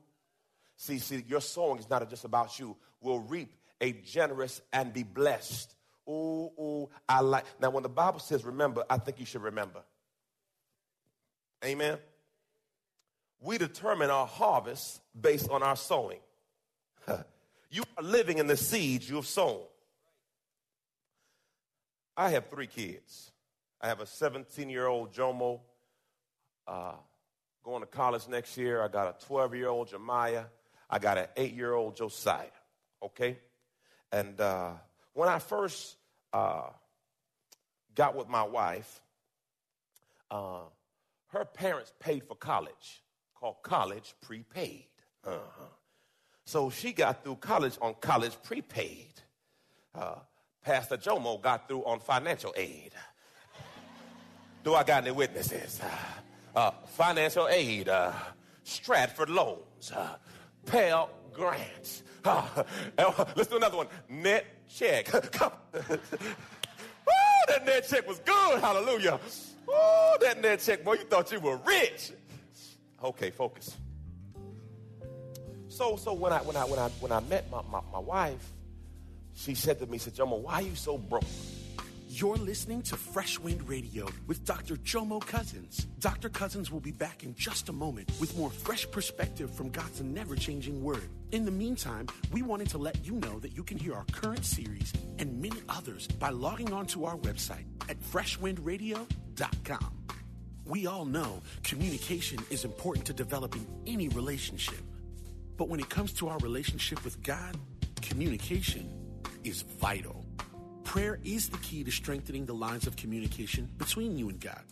See, 0.77 0.99
see, 0.99 1.25
your 1.27 1.41
sowing 1.41 1.79
is 1.79 1.89
not 1.91 2.09
just 2.09 2.25
about 2.25 2.59
you. 2.59 2.77
Will 3.01 3.21
reap 3.21 3.53
a 3.81 3.93
generous 3.93 4.61
and 4.73 4.93
be 4.93 5.03
blessed. 5.03 5.75
Ooh, 6.09 6.51
ooh, 6.59 6.89
I 7.09 7.21
like. 7.21 7.45
Now, 7.61 7.71
when 7.71 7.83
the 7.83 7.89
Bible 7.89 8.21
says 8.21 8.45
remember, 8.45 8.85
I 8.89 8.99
think 8.99 9.21
you 9.21 9.27
should 9.27 9.43
remember. 9.43 9.81
Amen. 11.65 11.99
We 13.41 13.59
determine 13.59 14.11
our 14.11 14.27
harvest 14.27 15.01
based 15.21 15.51
on 15.51 15.63
our 15.63 15.77
sowing. 15.77 16.21
you 17.71 17.83
are 17.97 18.03
living 18.03 18.39
in 18.39 18.47
the 18.47 18.57
seeds 18.57 19.09
you 19.09 19.17
have 19.17 19.27
sown. 19.27 19.61
I 22.17 22.31
have 22.31 22.49
three 22.49 22.67
kids. 22.67 23.31
I 23.81 23.89
have 23.89 24.01
a 24.01 24.07
17 24.07 24.69
year 24.69 24.87
old 24.87 25.13
Jomo 25.13 25.61
uh, 26.67 26.95
going 27.63 27.81
to 27.81 27.87
college 27.87 28.29
next 28.29 28.57
year. 28.57 28.83
I 28.83 28.89
got 28.89 29.07
a 29.23 29.27
12 29.27 29.55
year 29.55 29.69
old 29.69 29.91
Jemiah. 29.91 30.47
I 30.91 30.99
got 30.99 31.19
an 31.19 31.27
8 31.37 31.55
year 31.55 31.75
old 31.75 31.97
Josiah. 31.97 32.47
Okay? 33.03 33.39
And 34.11 34.41
uh, 34.41 34.73
when 35.13 35.29
I 35.29 35.39
first 35.39 35.97
uh, 36.33 36.71
got 37.95 38.17
with 38.17 38.29
my 38.29 38.43
wife, 38.43 39.01
uh, 40.31 40.63
her 41.29 41.45
parents 41.45 41.93
paid 42.01 42.25
for 42.25 42.35
college, 42.35 43.03
called 43.35 43.57
college 43.63 44.15
prepaid. 44.23 44.87
Uh-huh. 45.25 45.65
So 46.47 46.71
she 46.71 46.93
got 46.93 47.23
through 47.23 47.37
college 47.37 47.77
on 47.81 47.95
college 48.01 48.37
prepaid. 48.43 49.13
Uh, 49.95 50.17
Pastor 50.63 50.97
Jomo 50.97 51.41
got 51.41 51.69
through 51.69 51.85
on 51.85 52.01
financial 52.01 52.53
aid. 52.57 52.93
Do 54.69 54.75
I 54.75 54.85
got 54.85 55.03
any 55.03 55.13
witnesses? 55.13 55.81
Uh, 55.83 56.59
uh 56.59 56.71
financial 56.89 57.49
aid, 57.49 57.89
uh, 57.89 58.13
Stafford 58.65 59.31
loans, 59.31 59.91
uh, 59.97 60.17
Pell 60.67 61.09
grants. 61.33 62.03
Uh, 62.23 62.47
let's 63.35 63.47
do 63.47 63.57
another 63.57 63.79
one. 63.79 63.87
Net 64.11 64.45
check. 64.69 65.07
Come. 65.33 65.53
Woo, 65.73 65.89
that 67.49 67.65
net 67.65 67.89
check 67.89 68.07
was 68.07 68.19
good. 68.19 68.61
Hallelujah. 68.61 69.19
Woo, 69.67 69.75
that 70.21 70.39
net 70.43 70.61
check, 70.61 70.85
boy, 70.85 70.97
you 70.97 71.05
thought 71.05 71.33
you 71.33 71.41
were 71.41 71.57
rich. 71.57 72.13
Okay, 73.03 73.31
focus. 73.31 73.75
So, 75.69 75.97
so 75.97 76.13
when 76.13 76.31
I 76.31 76.41
when 76.41 76.57
I 76.57 76.67
when 76.67 76.79
I 76.79 76.89
when 77.01 77.13
I 77.13 77.21
met 77.21 77.51
my, 77.51 77.63
my, 77.73 77.81
my 77.91 78.01
wife, 78.01 78.53
she 79.35 79.55
said 79.55 79.79
to 79.79 79.87
me, 79.87 79.97
said, 79.97 80.15
Jomo, 80.15 80.39
why 80.41 80.57
are 80.57 80.63
you 80.63 80.75
so 80.75 80.99
broke? 80.99 81.25
You're 82.21 82.37
listening 82.37 82.83
to 82.83 82.97
Fresh 82.97 83.39
Wind 83.39 83.69
Radio 83.69 84.09
with 84.27 84.45
Dr. 84.45 84.75
Jomo 84.75 85.25
Cousins. 85.25 85.87
Dr. 86.01 86.29
Cousins 86.29 86.69
will 86.69 86.81
be 86.81 86.91
back 86.91 87.23
in 87.23 87.33
just 87.37 87.69
a 87.69 87.73
moment 87.73 88.11
with 88.19 88.37
more 88.37 88.51
fresh 88.51 88.91
perspective 88.91 89.55
from 89.55 89.69
God's 89.71 90.03
never 90.03 90.35
changing 90.35 90.83
word. 90.83 91.09
In 91.31 91.45
the 91.45 91.53
meantime, 91.53 92.09
we 92.33 92.43
wanted 92.43 92.71
to 92.71 92.79
let 92.79 93.07
you 93.07 93.13
know 93.13 93.39
that 93.39 93.55
you 93.55 93.63
can 93.63 93.79
hear 93.79 93.95
our 93.95 94.05
current 94.11 94.45
series 94.45 94.93
and 95.21 95.41
many 95.41 95.63
others 95.69 96.09
by 96.09 96.31
logging 96.31 96.73
on 96.73 96.87
to 96.87 97.05
our 97.05 97.17
website 97.19 97.67
at 97.89 98.01
freshwindradio.com. 98.01 99.93
We 100.65 100.89
all 100.89 101.05
know 101.05 101.41
communication 101.63 102.41
is 102.51 102.65
important 102.65 103.07
to 103.07 103.13
developing 103.13 103.65
any 103.87 104.09
relationship. 104.09 104.81
But 105.57 105.69
when 105.69 105.79
it 105.79 105.89
comes 105.89 106.13
to 106.15 106.27
our 106.27 106.39
relationship 106.39 107.05
with 107.05 107.23
God, 107.23 107.57
communication 108.03 108.91
is 109.45 109.63
vital. 109.63 110.18
Prayer 110.89 111.21
is 111.23 111.51
the 111.51 111.59
key 111.59 111.85
to 111.85 111.91
strengthening 111.91 112.47
the 112.47 112.55
lines 112.55 112.87
of 112.87 112.97
communication 112.97 113.69
between 113.77 114.17
you 114.17 114.31
and 114.31 114.41
God. 114.41 114.63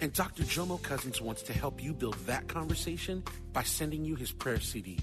And 0.00 0.12
Dr. 0.12 0.44
Jomo 0.44 0.80
Cousins 0.80 1.20
wants 1.20 1.42
to 1.42 1.52
help 1.52 1.82
you 1.82 1.92
build 1.92 2.14
that 2.26 2.46
conversation 2.46 3.24
by 3.52 3.64
sending 3.64 4.04
you 4.04 4.14
his 4.14 4.30
prayer 4.30 4.60
CD. 4.60 5.00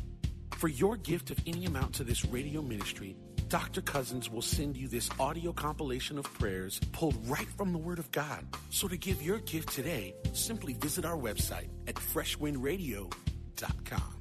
For 0.51 0.69
your 0.69 0.95
gift 0.95 1.29
of 1.29 1.37
any 1.45 1.65
amount 1.65 1.95
to 1.95 2.05
this 2.05 2.23
radio 2.23 2.61
ministry, 2.61 3.17
Dr. 3.49 3.81
Cousins 3.81 4.29
will 4.29 4.41
send 4.41 4.77
you 4.77 4.87
this 4.87 5.09
audio 5.19 5.51
compilation 5.51 6.17
of 6.17 6.23
prayers 6.35 6.79
pulled 6.93 7.17
right 7.27 7.49
from 7.57 7.73
the 7.73 7.77
Word 7.77 7.99
of 7.99 8.09
God. 8.13 8.47
So 8.69 8.87
to 8.87 8.95
give 8.95 9.21
your 9.21 9.39
gift 9.39 9.73
today, 9.73 10.15
simply 10.31 10.71
visit 10.71 11.03
our 11.03 11.17
website 11.17 11.67
at 11.85 11.95
freshwindradio.com. 11.95 14.20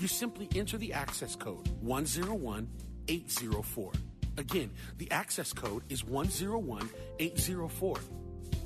you 0.00 0.08
simply 0.08 0.48
enter 0.54 0.78
the 0.78 0.92
access 0.92 1.36
code 1.36 1.68
101804. 1.80 3.92
Again, 4.36 4.70
the 4.98 5.10
access 5.10 5.52
code 5.52 5.84
is 5.88 6.04
101804. 6.04 7.96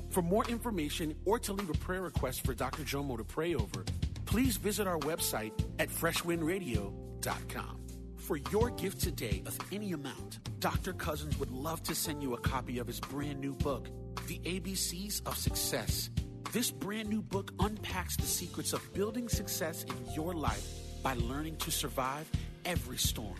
For 0.09 0.21
more 0.23 0.45
information 0.45 1.15
or 1.25 1.37
to 1.39 1.53
leave 1.53 1.69
a 1.69 1.73
prayer 1.73 2.01
request 2.01 2.45
for 2.45 2.53
Dr. 2.53 2.83
Jomo 2.83 3.17
to 3.17 3.23
pray 3.23 3.53
over, 3.53 3.83
please 4.25 4.57
visit 4.57 4.87
our 4.87 4.97
website 4.99 5.51
at 5.77 5.89
freshwindradio.com. 5.89 7.75
For 8.17 8.37
your 8.51 8.71
gift 8.71 9.01
today 9.01 9.43
of 9.45 9.57
any 9.71 9.93
amount, 9.93 10.39
Dr. 10.59 10.93
Cousins 10.93 11.37
would 11.39 11.51
love 11.51 11.83
to 11.83 11.95
send 11.95 12.23
you 12.23 12.33
a 12.33 12.39
copy 12.39 12.79
of 12.79 12.87
his 12.87 12.99
brand 12.99 13.39
new 13.39 13.53
book, 13.53 13.87
The 14.27 14.39
ABCs 14.39 15.25
of 15.27 15.37
Success. 15.37 16.09
This 16.51 16.71
brand 16.71 17.09
new 17.09 17.21
book 17.21 17.53
unpacks 17.59 18.15
the 18.15 18.25
secrets 18.25 18.73
of 18.73 18.93
building 18.93 19.29
success 19.29 19.83
in 19.83 20.13
your 20.13 20.33
life 20.33 20.88
by 21.01 21.13
learning 21.15 21.55
to 21.57 21.71
survive 21.71 22.29
every 22.65 22.97
storm. 22.97 23.35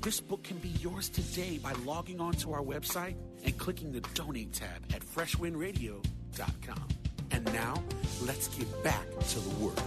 This 0.00 0.20
book 0.20 0.42
can 0.42 0.58
be 0.58 0.68
yours 0.68 1.08
today 1.08 1.58
by 1.58 1.72
logging 1.84 2.20
onto 2.20 2.52
our 2.52 2.62
website 2.62 3.14
and 3.44 3.56
clicking 3.56 3.92
the 3.92 4.00
Donate 4.14 4.52
tab 4.52 4.82
at 4.92 5.02
freshwindradio.com. 5.02 6.88
And 7.30 7.44
now, 7.52 7.82
let's 8.22 8.48
get 8.48 8.82
back 8.82 9.06
to 9.30 9.38
the 9.40 9.50
Word. 9.64 9.80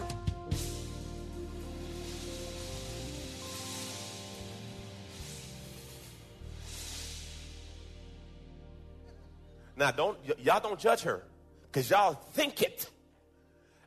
Now, 9.78 9.92
don't 9.92 10.18
y- 10.28 10.36
y'all 10.44 10.60
don't 10.60 10.80
judge 10.80 11.02
her, 11.02 11.24
cause 11.72 11.90
y'all 11.90 12.14
think 12.34 12.62
it. 12.62 12.90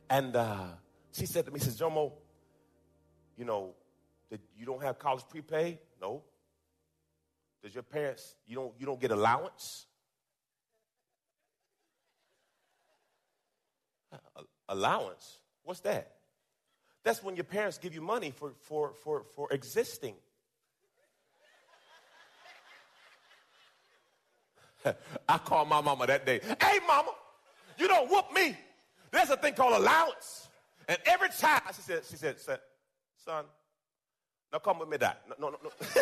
And 0.09 0.35
uh, 0.35 0.65
she 1.11 1.25
said 1.25 1.45
to 1.45 1.51
me, 1.51 1.59
"says 1.59 1.79
Jomo, 1.79 2.13
you 3.39 3.45
know, 3.45 3.73
that 4.29 4.41
you 4.57 4.65
don't 4.65 4.83
have 4.83 4.99
college 4.99 5.23
prepaid? 5.29 5.79
No. 6.01 6.21
Does 7.63 7.73
your 7.73 7.83
parents 7.83 8.35
you 8.45 8.55
don't 8.55 8.73
you 8.77 8.85
don't 8.85 8.99
get 8.99 9.11
allowance? 9.11 9.85
allowance? 14.67 15.39
What's 15.63 15.79
that? 15.81 16.11
That's 17.03 17.23
when 17.23 17.35
your 17.35 17.45
parents 17.45 17.77
give 17.77 17.93
you 17.95 18.01
money 18.01 18.31
for 18.31 18.51
for 18.59 18.93
for 18.93 19.23
for 19.23 19.47
existing. 19.51 20.15
I 25.29 25.37
called 25.37 25.69
my 25.69 25.81
mama 25.81 26.07
that 26.07 26.25
day. 26.25 26.41
Hey, 26.61 26.79
mama, 26.85 27.11
you 27.77 27.87
don't 27.87 28.09
whoop 28.09 28.25
me. 28.33 28.57
There's 29.11 29.29
a 29.29 29.37
thing 29.37 29.53
called 29.53 29.73
allowance. 29.79 30.49
And 30.87 30.97
every 31.05 31.29
time 31.29 31.61
she 31.75 31.81
said, 31.81 32.01
she 32.09 32.15
said, 32.15 32.37
son, 33.29 33.45
now 34.51 34.57
come 34.57 34.79
with 34.79 34.89
me, 34.89 34.97
dad. 34.97 35.17
No, 35.39 35.49
no, 35.49 35.57
no. 35.63 35.69
no. 35.79 36.01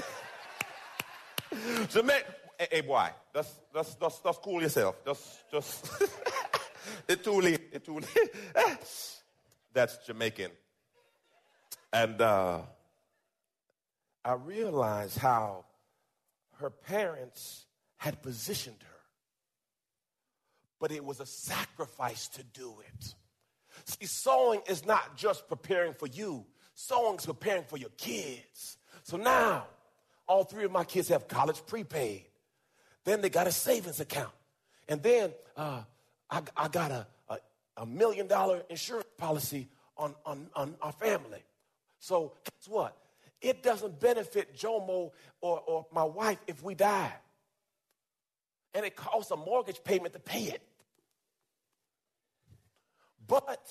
Jermaine, 1.87 2.23
hey, 2.57 2.67
hey, 2.71 2.81
boy, 2.81 3.09
just, 3.33 3.53
just, 3.73 3.99
just, 3.99 4.23
just 4.23 4.41
cool 4.41 4.61
yourself. 4.61 4.95
Just, 5.05 5.51
just. 5.51 6.03
it's 7.09 7.21
too 7.21 7.41
late. 7.41 7.63
It's 7.73 7.85
too 7.85 7.99
late. 7.99 8.33
That's 9.73 9.97
Jamaican. 10.05 10.51
And 11.91 12.21
uh, 12.21 12.61
I 14.23 14.33
realized 14.33 15.17
how 15.17 15.65
her 16.59 16.69
parents 16.69 17.65
had 17.97 18.21
positioned 18.21 18.79
her. 18.79 19.01
But 20.79 20.93
it 20.93 21.03
was 21.03 21.19
a 21.19 21.25
sacrifice 21.25 22.29
to 22.29 22.43
do 22.43 22.73
it. 22.87 23.15
See, 23.83 24.05
sowing 24.05 24.61
is 24.67 24.85
not 24.85 25.17
just 25.17 25.49
preparing 25.49 25.93
for 25.93 26.07
you, 26.07 26.45
sowing 26.77 27.17
is 27.17 27.25
preparing 27.25 27.63
for 27.63 27.77
your 27.77 27.89
kids. 27.97 28.77
So 29.01 29.17
now, 29.17 29.65
all 30.27 30.43
three 30.43 30.63
of 30.63 30.71
my 30.71 30.83
kids 30.83 31.07
have 31.09 31.27
college 31.27 31.65
prepaid. 31.65 32.25
Then 33.03 33.21
they 33.21 33.29
got 33.29 33.47
a 33.47 33.51
savings 33.51 33.99
account. 33.99 34.33
And 34.87 35.01
then 35.01 35.33
uh, 35.55 35.81
I, 36.29 36.41
I, 36.55 36.67
got 36.67 36.91
a, 36.91 37.07
a, 37.29 37.37
a, 37.77 37.85
million 37.85 38.27
dollar 38.27 38.61
insurance 38.69 39.07
policy 39.17 39.69
on, 39.97 40.13
on, 40.23 40.49
on 40.55 40.75
our 40.81 40.91
family. 40.91 41.43
So 41.97 42.33
guess 42.43 42.67
what? 42.69 42.95
It 43.41 43.63
doesn't 43.63 43.99
benefit 43.99 44.55
Jomo 44.55 45.11
or, 45.41 45.59
or 45.65 45.87
my 45.91 46.03
wife 46.03 46.39
if 46.45 46.61
we 46.61 46.75
die 46.75 47.13
and 48.75 48.85
it 48.85 48.95
costs 48.95 49.31
a 49.31 49.35
mortgage 49.35 49.83
payment 49.83 50.13
to 50.13 50.19
pay 50.19 50.43
it. 50.43 50.61
But 53.25 53.67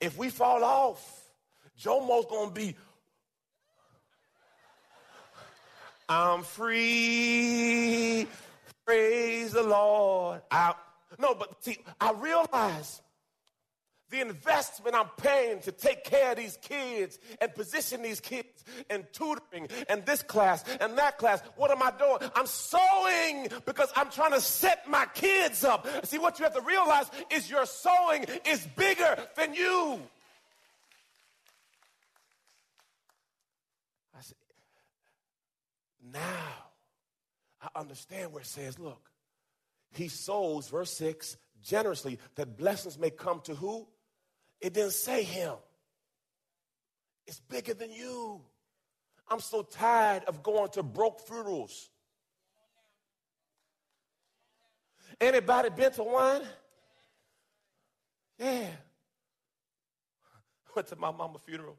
if 0.00 0.18
we 0.18 0.28
fall 0.28 0.62
off, 0.62 1.29
Jomo's 1.80 2.26
gonna 2.26 2.50
be, 2.50 2.76
I'm 6.08 6.42
free, 6.42 8.26
praise 8.84 9.52
the 9.52 9.62
Lord. 9.62 10.42
I, 10.50 10.74
no, 11.18 11.34
but 11.34 11.64
see, 11.64 11.78
I 12.00 12.12
realize 12.12 13.00
the 14.10 14.20
investment 14.20 14.94
I'm 14.94 15.08
paying 15.16 15.60
to 15.60 15.72
take 15.72 16.04
care 16.04 16.32
of 16.32 16.36
these 16.36 16.58
kids 16.60 17.18
and 17.40 17.54
position 17.54 18.02
these 18.02 18.20
kids 18.20 18.64
and 18.90 19.04
tutoring 19.12 19.68
and 19.88 20.04
this 20.04 20.22
class 20.22 20.64
and 20.80 20.98
that 20.98 21.16
class. 21.16 21.40
What 21.56 21.70
am 21.70 21.82
I 21.82 21.92
doing? 21.92 22.30
I'm 22.34 22.46
sowing 22.46 23.48
because 23.64 23.90
I'm 23.96 24.10
trying 24.10 24.32
to 24.32 24.40
set 24.40 24.88
my 24.88 25.06
kids 25.14 25.64
up. 25.64 25.86
See, 26.04 26.18
what 26.18 26.38
you 26.38 26.44
have 26.44 26.54
to 26.54 26.60
realize 26.60 27.06
is 27.30 27.48
your 27.48 27.64
sowing 27.66 28.26
is 28.44 28.66
bigger 28.76 29.16
than 29.36 29.54
you. 29.54 30.00
I 34.18 34.22
said, 34.22 34.36
now 36.12 36.70
I 37.60 37.78
understand 37.78 38.32
where 38.32 38.42
it 38.42 38.46
says, 38.46 38.78
look, 38.78 39.10
he 39.92 40.08
sows, 40.08 40.68
verse 40.68 40.92
6, 40.92 41.36
generously 41.62 42.18
that 42.36 42.56
blessings 42.56 42.98
may 42.98 43.10
come 43.10 43.40
to 43.44 43.54
who? 43.54 43.86
It 44.60 44.74
didn't 44.74 44.92
say 44.92 45.22
him. 45.22 45.54
It's 47.26 47.40
bigger 47.40 47.74
than 47.74 47.92
you. 47.92 48.40
I'm 49.28 49.40
so 49.40 49.62
tired 49.62 50.24
of 50.24 50.42
going 50.42 50.70
to 50.70 50.82
broke 50.82 51.20
funerals. 51.20 51.88
Anybody 55.20 55.70
been 55.70 55.92
to 55.92 56.02
one? 56.02 56.42
Yeah. 58.38 58.66
Went 60.74 60.88
to 60.88 60.96
my 60.96 61.10
mama's 61.10 61.42
funeral. 61.46 61.76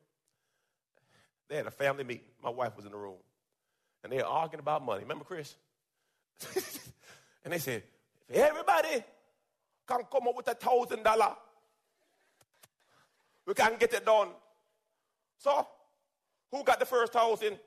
They 1.49 1.57
had 1.57 1.67
a 1.67 1.71
family 1.71 2.03
meeting. 2.03 2.25
My 2.41 2.49
wife 2.49 2.77
was 2.77 2.85
in 2.85 2.91
the 2.91 2.97
room. 2.97 3.17
And 4.03 4.11
they're 4.11 4.25
arguing 4.25 4.59
about 4.59 4.83
money. 4.83 5.01
Remember 5.01 5.23
Chris? 5.23 5.55
and 7.43 7.53
they 7.53 7.59
said, 7.59 7.83
if 8.27 8.37
everybody 8.37 9.03
can 9.87 9.99
come 10.11 10.27
up 10.27 10.35
with 10.35 10.47
a 10.47 10.55
thousand 10.55 11.03
dollar, 11.03 11.35
we 13.45 13.53
can 13.53 13.77
get 13.77 13.93
it 13.93 14.05
done. 14.05 14.29
So, 15.37 15.67
who 16.51 16.63
got 16.63 16.79
the 16.79 16.85
first 16.85 17.13
house 17.13 17.41
in? 17.41 17.53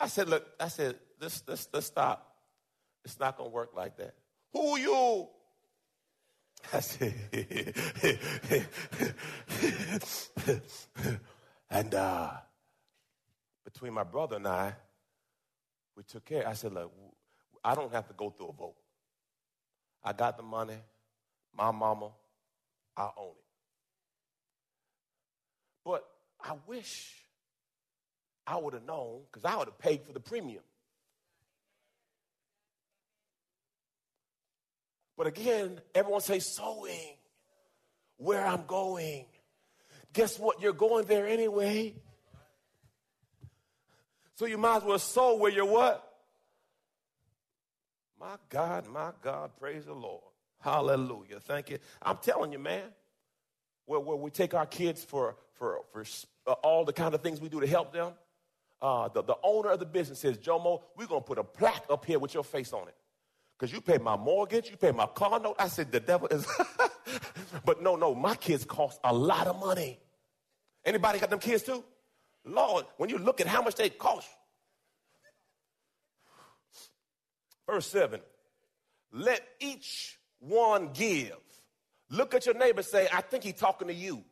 I 0.00 0.08
said, 0.08 0.28
look, 0.28 0.46
I 0.58 0.68
said, 0.68 0.96
this, 1.20 1.42
this, 1.42 1.68
let's 1.72 1.86
stop. 1.86 2.34
It's 3.04 3.20
not 3.20 3.36
going 3.36 3.50
to 3.50 3.54
work 3.54 3.70
like 3.76 3.96
that. 3.98 4.14
Who 4.52 4.78
you? 4.78 5.28
I 6.72 6.80
said, 6.80 7.14
and 11.70 11.94
uh, 11.94 12.30
between 13.64 13.92
my 13.92 14.04
brother 14.04 14.36
and 14.36 14.46
I, 14.46 14.74
we 15.96 16.02
took 16.02 16.24
care. 16.24 16.46
I 16.46 16.54
said, 16.54 16.72
look, 16.72 16.92
I 17.64 17.74
don't 17.74 17.92
have 17.92 18.08
to 18.08 18.14
go 18.14 18.30
through 18.30 18.48
a 18.48 18.52
vote. 18.52 18.76
I 20.02 20.12
got 20.12 20.36
the 20.36 20.42
money 20.42 20.76
my 21.56 21.70
mama, 21.70 22.10
I 22.96 23.10
own 23.16 23.30
it. 23.30 23.44
But 25.84 26.04
I 26.42 26.54
wish 26.66 27.12
I 28.46 28.56
would 28.56 28.74
have 28.74 28.84
known 28.84 29.22
because 29.30 29.44
I 29.44 29.56
would 29.56 29.68
have 29.68 29.78
paid 29.78 30.02
for 30.04 30.12
the 30.12 30.20
premium. 30.20 30.62
But 35.16 35.28
again, 35.28 35.80
everyone 35.94 36.20
say 36.20 36.40
sowing, 36.40 37.16
where 38.16 38.44
I'm 38.44 38.66
going. 38.66 39.26
Guess 40.14 40.38
what? 40.38 40.62
You're 40.62 40.72
going 40.72 41.04
there 41.04 41.26
anyway. 41.26 41.94
So 44.36 44.46
you 44.46 44.56
might 44.58 44.78
as 44.78 44.82
well 44.84 44.98
sow 44.98 45.36
where 45.36 45.50
you're 45.50 45.66
what? 45.66 46.12
My 48.18 48.36
God, 48.48 48.88
my 48.88 49.10
God, 49.22 49.50
praise 49.58 49.84
the 49.84 49.92
Lord. 49.92 50.22
Hallelujah. 50.60 51.40
Thank 51.40 51.70
you. 51.70 51.78
I'm 52.00 52.16
telling 52.22 52.52
you, 52.52 52.58
man, 52.58 52.84
where, 53.86 54.00
where 54.00 54.16
we 54.16 54.30
take 54.30 54.54
our 54.54 54.66
kids 54.66 55.04
for, 55.04 55.36
for, 55.54 55.80
for 55.92 56.04
uh, 56.46 56.52
all 56.62 56.84
the 56.84 56.92
kind 56.92 57.14
of 57.14 57.20
things 57.20 57.40
we 57.40 57.48
do 57.48 57.60
to 57.60 57.66
help 57.66 57.92
them. 57.92 58.12
Uh, 58.80 59.08
the, 59.08 59.22
the 59.22 59.36
owner 59.42 59.70
of 59.70 59.78
the 59.78 59.86
business 59.86 60.20
says, 60.20 60.38
Jomo, 60.38 60.82
we're 60.96 61.06
going 61.06 61.20
to 61.20 61.26
put 61.26 61.38
a 61.38 61.44
plaque 61.44 61.84
up 61.90 62.04
here 62.04 62.18
with 62.18 62.34
your 62.34 62.44
face 62.44 62.72
on 62.72 62.88
it. 62.88 62.94
Because 63.58 63.72
you 63.72 63.80
pay 63.80 63.98
my 63.98 64.16
mortgage, 64.16 64.70
you 64.70 64.76
pay 64.76 64.90
my 64.90 65.06
car 65.06 65.38
note. 65.38 65.56
I 65.58 65.68
said, 65.68 65.92
the 65.92 66.00
devil 66.00 66.28
is. 66.28 66.46
but 67.64 67.82
no, 67.82 67.96
no, 67.96 68.14
my 68.14 68.34
kids 68.34 68.64
cost 68.64 68.98
a 69.04 69.12
lot 69.12 69.46
of 69.46 69.60
money. 69.60 70.00
Anybody 70.84 71.18
got 71.18 71.30
them 71.30 71.38
kids 71.38 71.62
too? 71.62 71.82
Lord, 72.44 72.84
when 72.96 73.08
you 73.08 73.18
look 73.18 73.40
at 73.40 73.46
how 73.46 73.62
much 73.62 73.76
they 73.76 73.88
cost. 73.88 74.28
Verse 77.66 77.86
7 77.86 78.20
Let 79.12 79.42
each 79.60 80.18
one 80.40 80.90
give. 80.92 81.36
Look 82.10 82.34
at 82.34 82.46
your 82.46 82.54
neighbor 82.54 82.82
say, 82.82 83.08
I 83.12 83.22
think 83.22 83.44
he's 83.44 83.54
talking 83.54 83.88
to 83.88 83.94
you. 83.94 84.22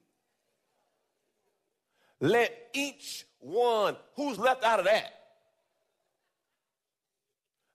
Let 2.21 2.69
each 2.75 3.27
one, 3.41 3.97
who's 4.15 4.39
left 4.39 4.63
out 4.63 4.79
of 4.79 4.85
that? 4.85 5.13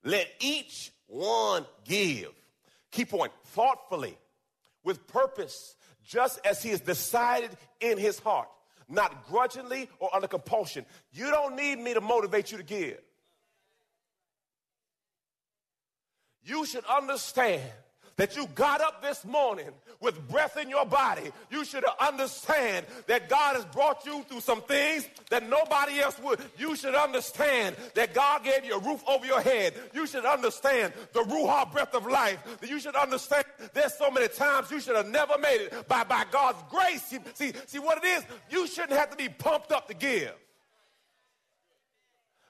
Let 0.04 0.30
each 0.40 0.92
one 1.08 1.66
give. 1.84 2.32
Key 2.92 3.04
point, 3.04 3.34
thoughtfully, 3.48 4.18
with 4.84 5.06
purpose, 5.08 5.76
just 6.06 6.40
as 6.46 6.63
he 6.63 6.70
has 6.70 6.80
decided 6.80 7.52
in 7.82 7.98
his 7.98 8.20
heart, 8.20 8.48
not 8.89 9.28
grudgingly 9.28 9.89
or 10.00 10.13
under 10.13 10.28
compulsion. 10.28 10.86
You 11.12 11.30
don't 11.30 11.56
need 11.56 11.80
me 11.80 11.93
to 11.93 12.02
motivate 12.02 12.52
you 12.52 12.58
to 12.58 12.63
give. 12.63 13.00
You 16.43 16.65
should 16.65 16.86
understand 16.86 17.62
that 18.18 18.36
you 18.36 18.48
got 18.56 18.82
up 18.82 19.02
this 19.02 19.24
morning 19.26 19.68
with 20.02 20.28
breath 20.28 20.58
in 20.58 20.70
your 20.70 20.86
body, 20.86 21.32
you 21.50 21.64
should 21.64 21.86
understand 22.00 22.86
that 23.06 23.30
God 23.30 23.56
has 23.56 23.66
brought 23.66 24.06
you 24.06 24.24
through 24.24 24.42
some 24.42 24.62
things 24.64 25.08
that 25.30 25.48
nobody 25.48 26.00
else 26.00 26.20
would. 26.20 26.40
You 26.58 26.76
should 26.76 26.96
understand 26.96 27.76
that 27.94 28.14
God 28.14 28.44
gave 28.44 28.66
you 28.66 28.76
a 28.76 28.80
roof 28.80 29.04
over 29.08 29.26
your 29.26 29.42
head. 29.42 29.74
You 29.94 30.08
should 30.08 30.26
understand 30.26 30.94
the 31.14 31.22
Ruach 31.22 31.72
breath 31.72 31.94
of 31.94 32.06
life. 32.06 32.40
You 32.68 32.80
should 32.80 32.96
understand 32.96 33.46
there's 33.74 33.94
so 33.94 34.10
many 34.10 34.28
times 34.28 34.72
you 34.72 34.80
should 34.80 34.96
have 34.96 35.08
never 35.08 35.38
made 35.38 35.62
it 35.62 35.88
by, 35.88 36.04
by 36.04 36.26
God's 36.32 36.64
grace. 36.70 37.04
See, 37.36 37.54
see, 37.66 37.80
what 37.80 38.04
it 38.04 38.06
is? 38.06 38.24
You 38.50 38.68
shouldn't 38.68 38.98
have 38.98 39.12
to 39.12 39.18
be 39.18 39.30
pumped 39.30 39.72
up 39.72 39.88
to 39.88 39.94
give. 39.94 40.34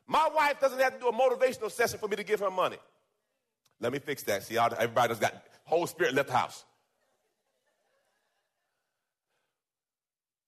My 0.07 0.29
wife 0.33 0.61
doesn't 0.61 0.79
have 0.79 0.93
to 0.93 0.99
do 0.99 1.09
a 1.09 1.13
motivational 1.13 1.69
session 1.69 1.99
for 1.99 2.07
me 2.07 2.15
to 2.15 2.23
give 2.23 2.39
her 2.39 2.49
money. 2.49 2.77
Let 3.81 3.91
me 3.91 3.99
fix 3.99 4.23
that. 4.23 4.43
See, 4.43 4.57
everybody's 4.57 5.19
got 5.19 5.35
Holy 5.67 5.87
Spirit 5.87 6.13
left 6.13 6.29
the 6.29 6.35
house. 6.35 6.63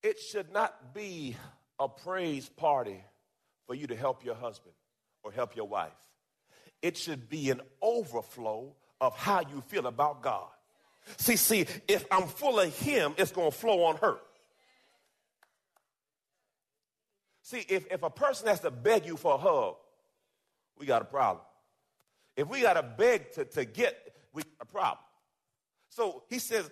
It 0.02 0.18
should 0.18 0.54
not 0.54 0.94
be 0.94 1.36
a 1.78 1.90
praise 1.90 2.48
party 2.48 3.04
for 3.68 3.76
you 3.76 3.88
to 3.88 3.98
help 3.98 4.24
your 4.24 4.36
husband 4.36 4.74
or 5.22 5.34
help 5.34 5.58
your 5.58 5.68
wife. 5.68 5.92
It 6.82 6.96
should 6.96 7.28
be 7.28 7.50
an 7.50 7.60
overflow 7.82 8.74
of 9.02 9.14
how 9.18 9.42
you 9.42 9.62
feel 9.68 9.88
about 9.88 10.22
God. 10.22 10.48
See, 11.18 11.36
see, 11.36 11.66
if 11.90 12.06
I'm 12.10 12.28
full 12.28 12.58
of 12.58 12.74
Him, 12.80 13.14
it's 13.18 13.34
going 13.34 13.52
to 13.52 13.58
flow 13.58 13.84
on 13.84 13.98
her. 13.98 14.20
See, 17.42 17.66
if, 17.68 17.92
if 17.92 18.04
a 18.04 18.10
person 18.10 18.48
has 18.48 18.62
to 18.62 18.72
beg 18.72 19.06
you 19.06 19.18
for 19.18 19.34
a 19.34 19.38
hug, 19.38 19.76
we 20.78 20.86
got 20.86 21.02
a 21.02 21.06
problem. 21.06 21.44
If 22.38 22.48
we 22.48 22.62
got 22.62 22.76
to 22.76 22.84
beg 22.84 23.34
to, 23.34 23.44
to 23.44 23.66
get, 23.66 23.98
we 24.34 24.44
a 24.62 24.66
problem. 24.66 25.00
So 25.89 26.23
he 26.30 26.39
says, 26.39 26.69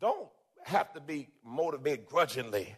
don't 0.00 0.28
have 0.64 0.92
to 0.94 1.00
be 1.00 1.28
motivated 1.44 2.06
grudgingly. 2.06 2.74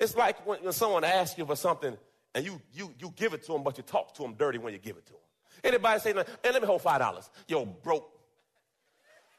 It's 0.00 0.16
like 0.16 0.44
when, 0.46 0.62
when 0.62 0.72
someone 0.72 1.04
asks 1.04 1.38
you 1.38 1.46
for 1.46 1.56
something 1.56 1.96
and 2.34 2.44
you, 2.44 2.60
you, 2.72 2.92
you 2.98 3.12
give 3.14 3.34
it 3.34 3.44
to 3.46 3.52
them, 3.52 3.62
but 3.62 3.76
you 3.76 3.84
talk 3.84 4.14
to 4.14 4.22
them 4.22 4.34
dirty 4.34 4.58
when 4.58 4.72
you 4.72 4.78
give 4.78 4.96
it 4.96 5.06
to 5.06 5.12
them. 5.12 5.20
Anybody 5.62 6.00
say, 6.00 6.12
hey, 6.12 6.50
let 6.52 6.60
me 6.60 6.66
hold 6.66 6.82
$5. 6.82 7.30
Yo, 7.48 7.64
broke. 7.64 8.10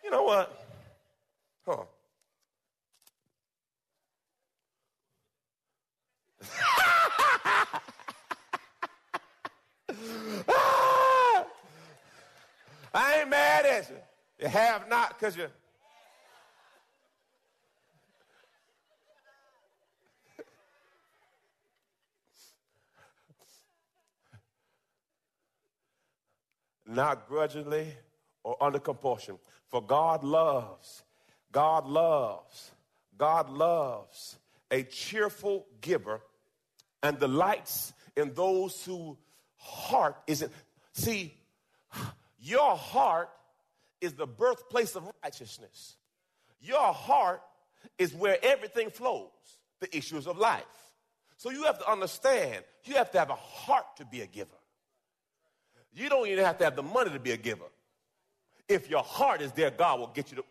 You 0.03 0.11
know 0.11 0.23
what? 0.23 0.65
Huh. 1.65 1.83
Ah! 10.47 11.45
I 12.93 13.19
ain't 13.19 13.29
mad 13.29 13.65
at 13.65 13.89
you. 13.89 13.95
You 14.39 14.47
have 14.47 14.89
not 14.89 15.09
because 15.09 15.37
you. 15.37 15.47
not 26.87 27.27
grudgingly 27.27 27.93
or 28.43 28.61
under 28.61 28.79
compulsion. 28.79 29.37
For 29.67 29.81
God 29.81 30.23
loves, 30.23 31.03
God 31.51 31.87
loves, 31.87 32.71
God 33.17 33.49
loves 33.49 34.37
a 34.71 34.83
cheerful 34.83 35.65
giver 35.81 36.21
and 37.01 37.19
delights 37.19 37.93
in 38.15 38.33
those 38.33 38.83
whose 38.85 39.17
heart 39.57 40.15
isn't. 40.27 40.51
See, 40.93 41.33
your 42.39 42.75
heart 42.75 43.29
is 44.01 44.13
the 44.13 44.27
birthplace 44.27 44.95
of 44.95 45.09
righteousness. 45.23 45.95
Your 46.61 46.93
heart 46.93 47.41
is 47.97 48.13
where 48.13 48.37
everything 48.43 48.89
flows, 48.89 49.29
the 49.79 49.95
issues 49.95 50.27
of 50.27 50.37
life. 50.37 50.63
So 51.37 51.49
you 51.49 51.63
have 51.63 51.79
to 51.79 51.91
understand, 51.91 52.63
you 52.85 52.95
have 52.95 53.11
to 53.11 53.19
have 53.19 53.29
a 53.29 53.35
heart 53.35 53.85
to 53.97 54.05
be 54.05 54.21
a 54.21 54.27
giver. 54.27 54.49
You 55.93 56.09
don't 56.09 56.27
even 56.27 56.43
have 56.43 56.57
to 56.59 56.63
have 56.63 56.75
the 56.75 56.83
money 56.83 57.11
to 57.11 57.19
be 57.19 57.31
a 57.31 57.37
giver. 57.37 57.65
If 58.67 58.89
your 58.89 59.03
heart 59.03 59.41
is 59.41 59.51
there, 59.51 59.71
God 59.71 59.99
will 59.99 60.07
get 60.07 60.31
you 60.31 60.37
to. 60.37 60.43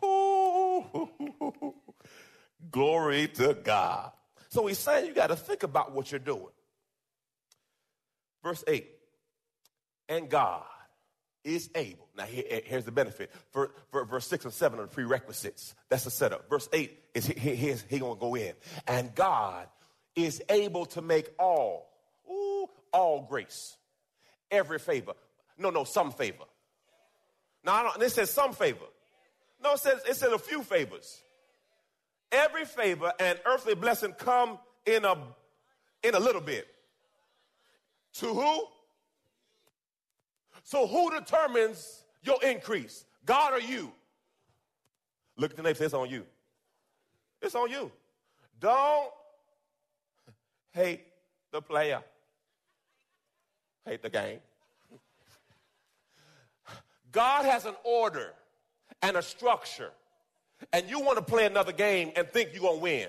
Glory 2.70 3.28
to 3.28 3.54
God. 3.54 4.12
So 4.50 4.66
he's 4.66 4.78
saying 4.78 5.06
you 5.06 5.14
got 5.14 5.28
to 5.28 5.36
think 5.36 5.62
about 5.62 5.92
what 5.92 6.10
you're 6.10 6.18
doing. 6.18 6.48
Verse 8.42 8.64
8 8.66 8.86
And 10.08 10.28
God 10.28 10.64
is 11.48 11.70
able. 11.74 12.08
Now, 12.16 12.24
here, 12.24 12.60
here's 12.64 12.84
the 12.84 12.92
benefit. 12.92 13.30
For, 13.50 13.72
for, 13.90 14.04
verse 14.04 14.26
6 14.26 14.44
and 14.46 14.54
7 14.54 14.78
are 14.78 14.82
the 14.82 14.88
prerequisites. 14.88 15.74
That's 15.88 16.04
the 16.04 16.10
setup. 16.10 16.48
Verse 16.48 16.68
8 16.72 16.96
is 17.14 17.26
he, 17.26 17.54
he, 17.54 17.74
he 17.88 17.98
going 17.98 18.16
to 18.16 18.20
go 18.20 18.34
in. 18.34 18.52
And 18.86 19.14
God 19.14 19.68
is 20.14 20.42
able 20.48 20.86
to 20.86 21.02
make 21.02 21.30
all, 21.38 21.88
ooh, 22.30 22.68
all 22.92 23.26
grace, 23.28 23.76
every 24.50 24.78
favor. 24.78 25.14
No, 25.58 25.70
no, 25.70 25.84
some 25.84 26.12
favor. 26.12 26.44
Now, 27.64 27.92
this 27.98 28.14
says 28.14 28.30
some 28.30 28.52
favor. 28.52 28.86
No, 29.62 29.74
it 29.74 29.80
says, 29.80 30.00
it 30.08 30.16
says 30.16 30.32
a 30.32 30.38
few 30.38 30.62
favors. 30.62 31.20
Every 32.30 32.64
favor 32.64 33.12
and 33.18 33.38
earthly 33.46 33.74
blessing 33.74 34.12
come 34.12 34.58
in 34.86 35.04
a, 35.04 35.16
in 36.02 36.14
a 36.14 36.20
little 36.20 36.40
bit. 36.40 36.68
To 38.14 38.26
who? 38.26 38.66
So, 40.64 40.86
who 40.86 41.10
determines 41.10 42.04
your 42.22 42.42
increase? 42.42 43.04
God 43.24 43.54
or 43.54 43.60
you? 43.60 43.92
Look 45.36 45.52
at 45.52 45.56
the 45.56 45.62
neighbor, 45.62 45.84
it's 45.84 45.94
on 45.94 46.10
you. 46.10 46.24
It's 47.40 47.54
on 47.54 47.70
you. 47.70 47.92
Don't 48.60 49.12
hate 50.72 51.02
the 51.52 51.62
player, 51.62 52.02
hate 53.86 54.02
the 54.02 54.10
game. 54.10 54.40
God 57.12 57.44
has 57.44 57.64
an 57.64 57.74
order 57.84 58.32
and 59.02 59.16
a 59.16 59.22
structure, 59.22 59.90
and 60.72 60.88
you 60.88 61.00
want 61.00 61.18
to 61.18 61.24
play 61.24 61.46
another 61.46 61.72
game 61.72 62.12
and 62.16 62.28
think 62.28 62.50
you're 62.52 62.62
going 62.62 62.78
to 62.78 62.82
win. 62.82 63.08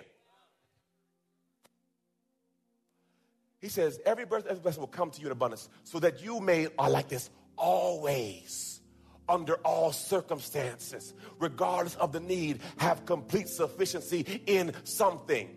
He 3.60 3.68
says, 3.68 4.00
Every 4.06 4.26
birth 4.26 4.46
blessing 4.62 4.82
will 4.82 4.88
come 4.88 5.12
to 5.12 5.20
you 5.20 5.28
in 5.28 5.32
abundance, 5.32 5.70
so 5.84 6.00
that 6.00 6.24
you 6.24 6.40
may 6.40 6.68
are 6.78 6.90
like 6.90 7.10
this 7.10 7.30
always, 7.60 8.82
under 9.28 9.56
all 9.58 9.92
circumstances, 9.92 11.14
regardless 11.40 11.96
of 11.96 12.12
the 12.12 12.20
need, 12.20 12.62
have 12.78 13.06
complete 13.06 13.48
sufficiency 13.48 14.42
in 14.48 14.74
something. 14.86 15.56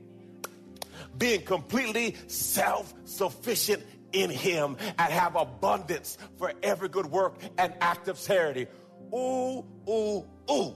Being 1.17 1.43
completely 1.43 2.17
self 2.27 2.93
sufficient 3.05 3.83
in 4.13 4.31
Him 4.31 4.77
and 4.99 5.13
have 5.13 5.37
abundance 5.37 6.19
for 6.39 6.53
every 6.63 6.89
good 6.89 7.07
work 7.07 7.37
and 7.57 7.73
act 7.81 8.09
of 8.09 8.21
charity. 8.21 8.67
Ooh, 9.15 9.65
ooh, 9.89 10.25
ooh. 10.51 10.75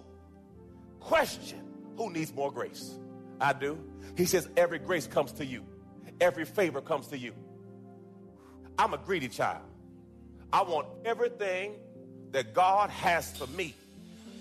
Question 1.01 1.63
Who 1.97 2.11
needs 2.11 2.33
more 2.33 2.51
grace? 2.51 2.99
I 3.41 3.53
do. 3.53 3.79
He 4.17 4.25
says, 4.25 4.49
Every 4.57 4.79
grace 4.79 5.07
comes 5.07 5.33
to 5.33 5.45
you, 5.45 5.65
every 6.21 6.45
favor 6.45 6.81
comes 6.81 7.09
to 7.09 7.19
you. 7.19 7.33
I'm 8.79 8.95
a 8.95 8.99
greedy 8.99 9.29
child. 9.29 9.63
I 10.53 10.63
want 10.63 10.87
everything 11.05 11.75
that 12.31 12.55
God 12.55 12.91
has 12.91 13.37
for 13.37 13.47
me. 13.49 13.75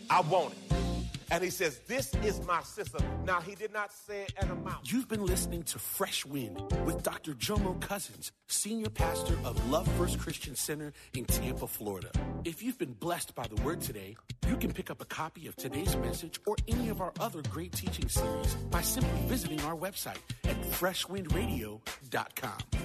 I 0.10 0.22
want 0.22 0.54
it. 0.54 0.60
And 1.32 1.44
he 1.44 1.50
says, 1.50 1.80
This 1.88 2.14
is 2.24 2.46
my 2.46 2.62
system. 2.62 3.04
Now, 3.26 3.42
he 3.42 3.56
did 3.56 3.74
not 3.74 3.92
say 3.92 4.28
an 4.40 4.52
amount. 4.52 4.92
You've 4.92 5.08
been 5.08 5.26
listening 5.26 5.64
to 5.64 5.80
Fresh 5.80 6.26
Wind 6.26 6.62
with 6.86 7.02
Dr. 7.02 7.34
Jomo 7.34 7.80
Cousins, 7.82 8.32
Senior 8.48 8.90
Pastor 8.90 9.34
of 9.44 9.70
Love 9.72 9.88
First 9.94 10.20
Christian 10.20 10.56
Center 10.56 10.94
in 11.16 11.26
Tampa, 11.26 11.68
Florida. 11.68 12.10
If 12.44 12.62
you've 12.62 12.78
been 12.78 12.94
blessed 12.94 13.34
by 13.34 13.48
the 13.48 13.60
word 13.64 13.82
today, 13.82 14.16
you 14.48 14.56
can 14.56 14.72
pick 14.72 14.92
up 14.92 15.02
a 15.02 15.06
copy 15.06 15.48
of 15.48 15.56
today's 15.56 15.96
message 15.98 16.40
or 16.46 16.56
any 16.68 16.90
of 16.90 17.02
our 17.02 17.14
other 17.20 17.42
great 17.50 17.72
teaching 17.72 18.08
series 18.08 18.54
by 18.70 18.82
simply 18.82 19.28
visiting 19.28 19.60
our 19.62 19.76
website 19.76 20.20
at 20.44 20.62
freshwindradio.com. 20.62 22.85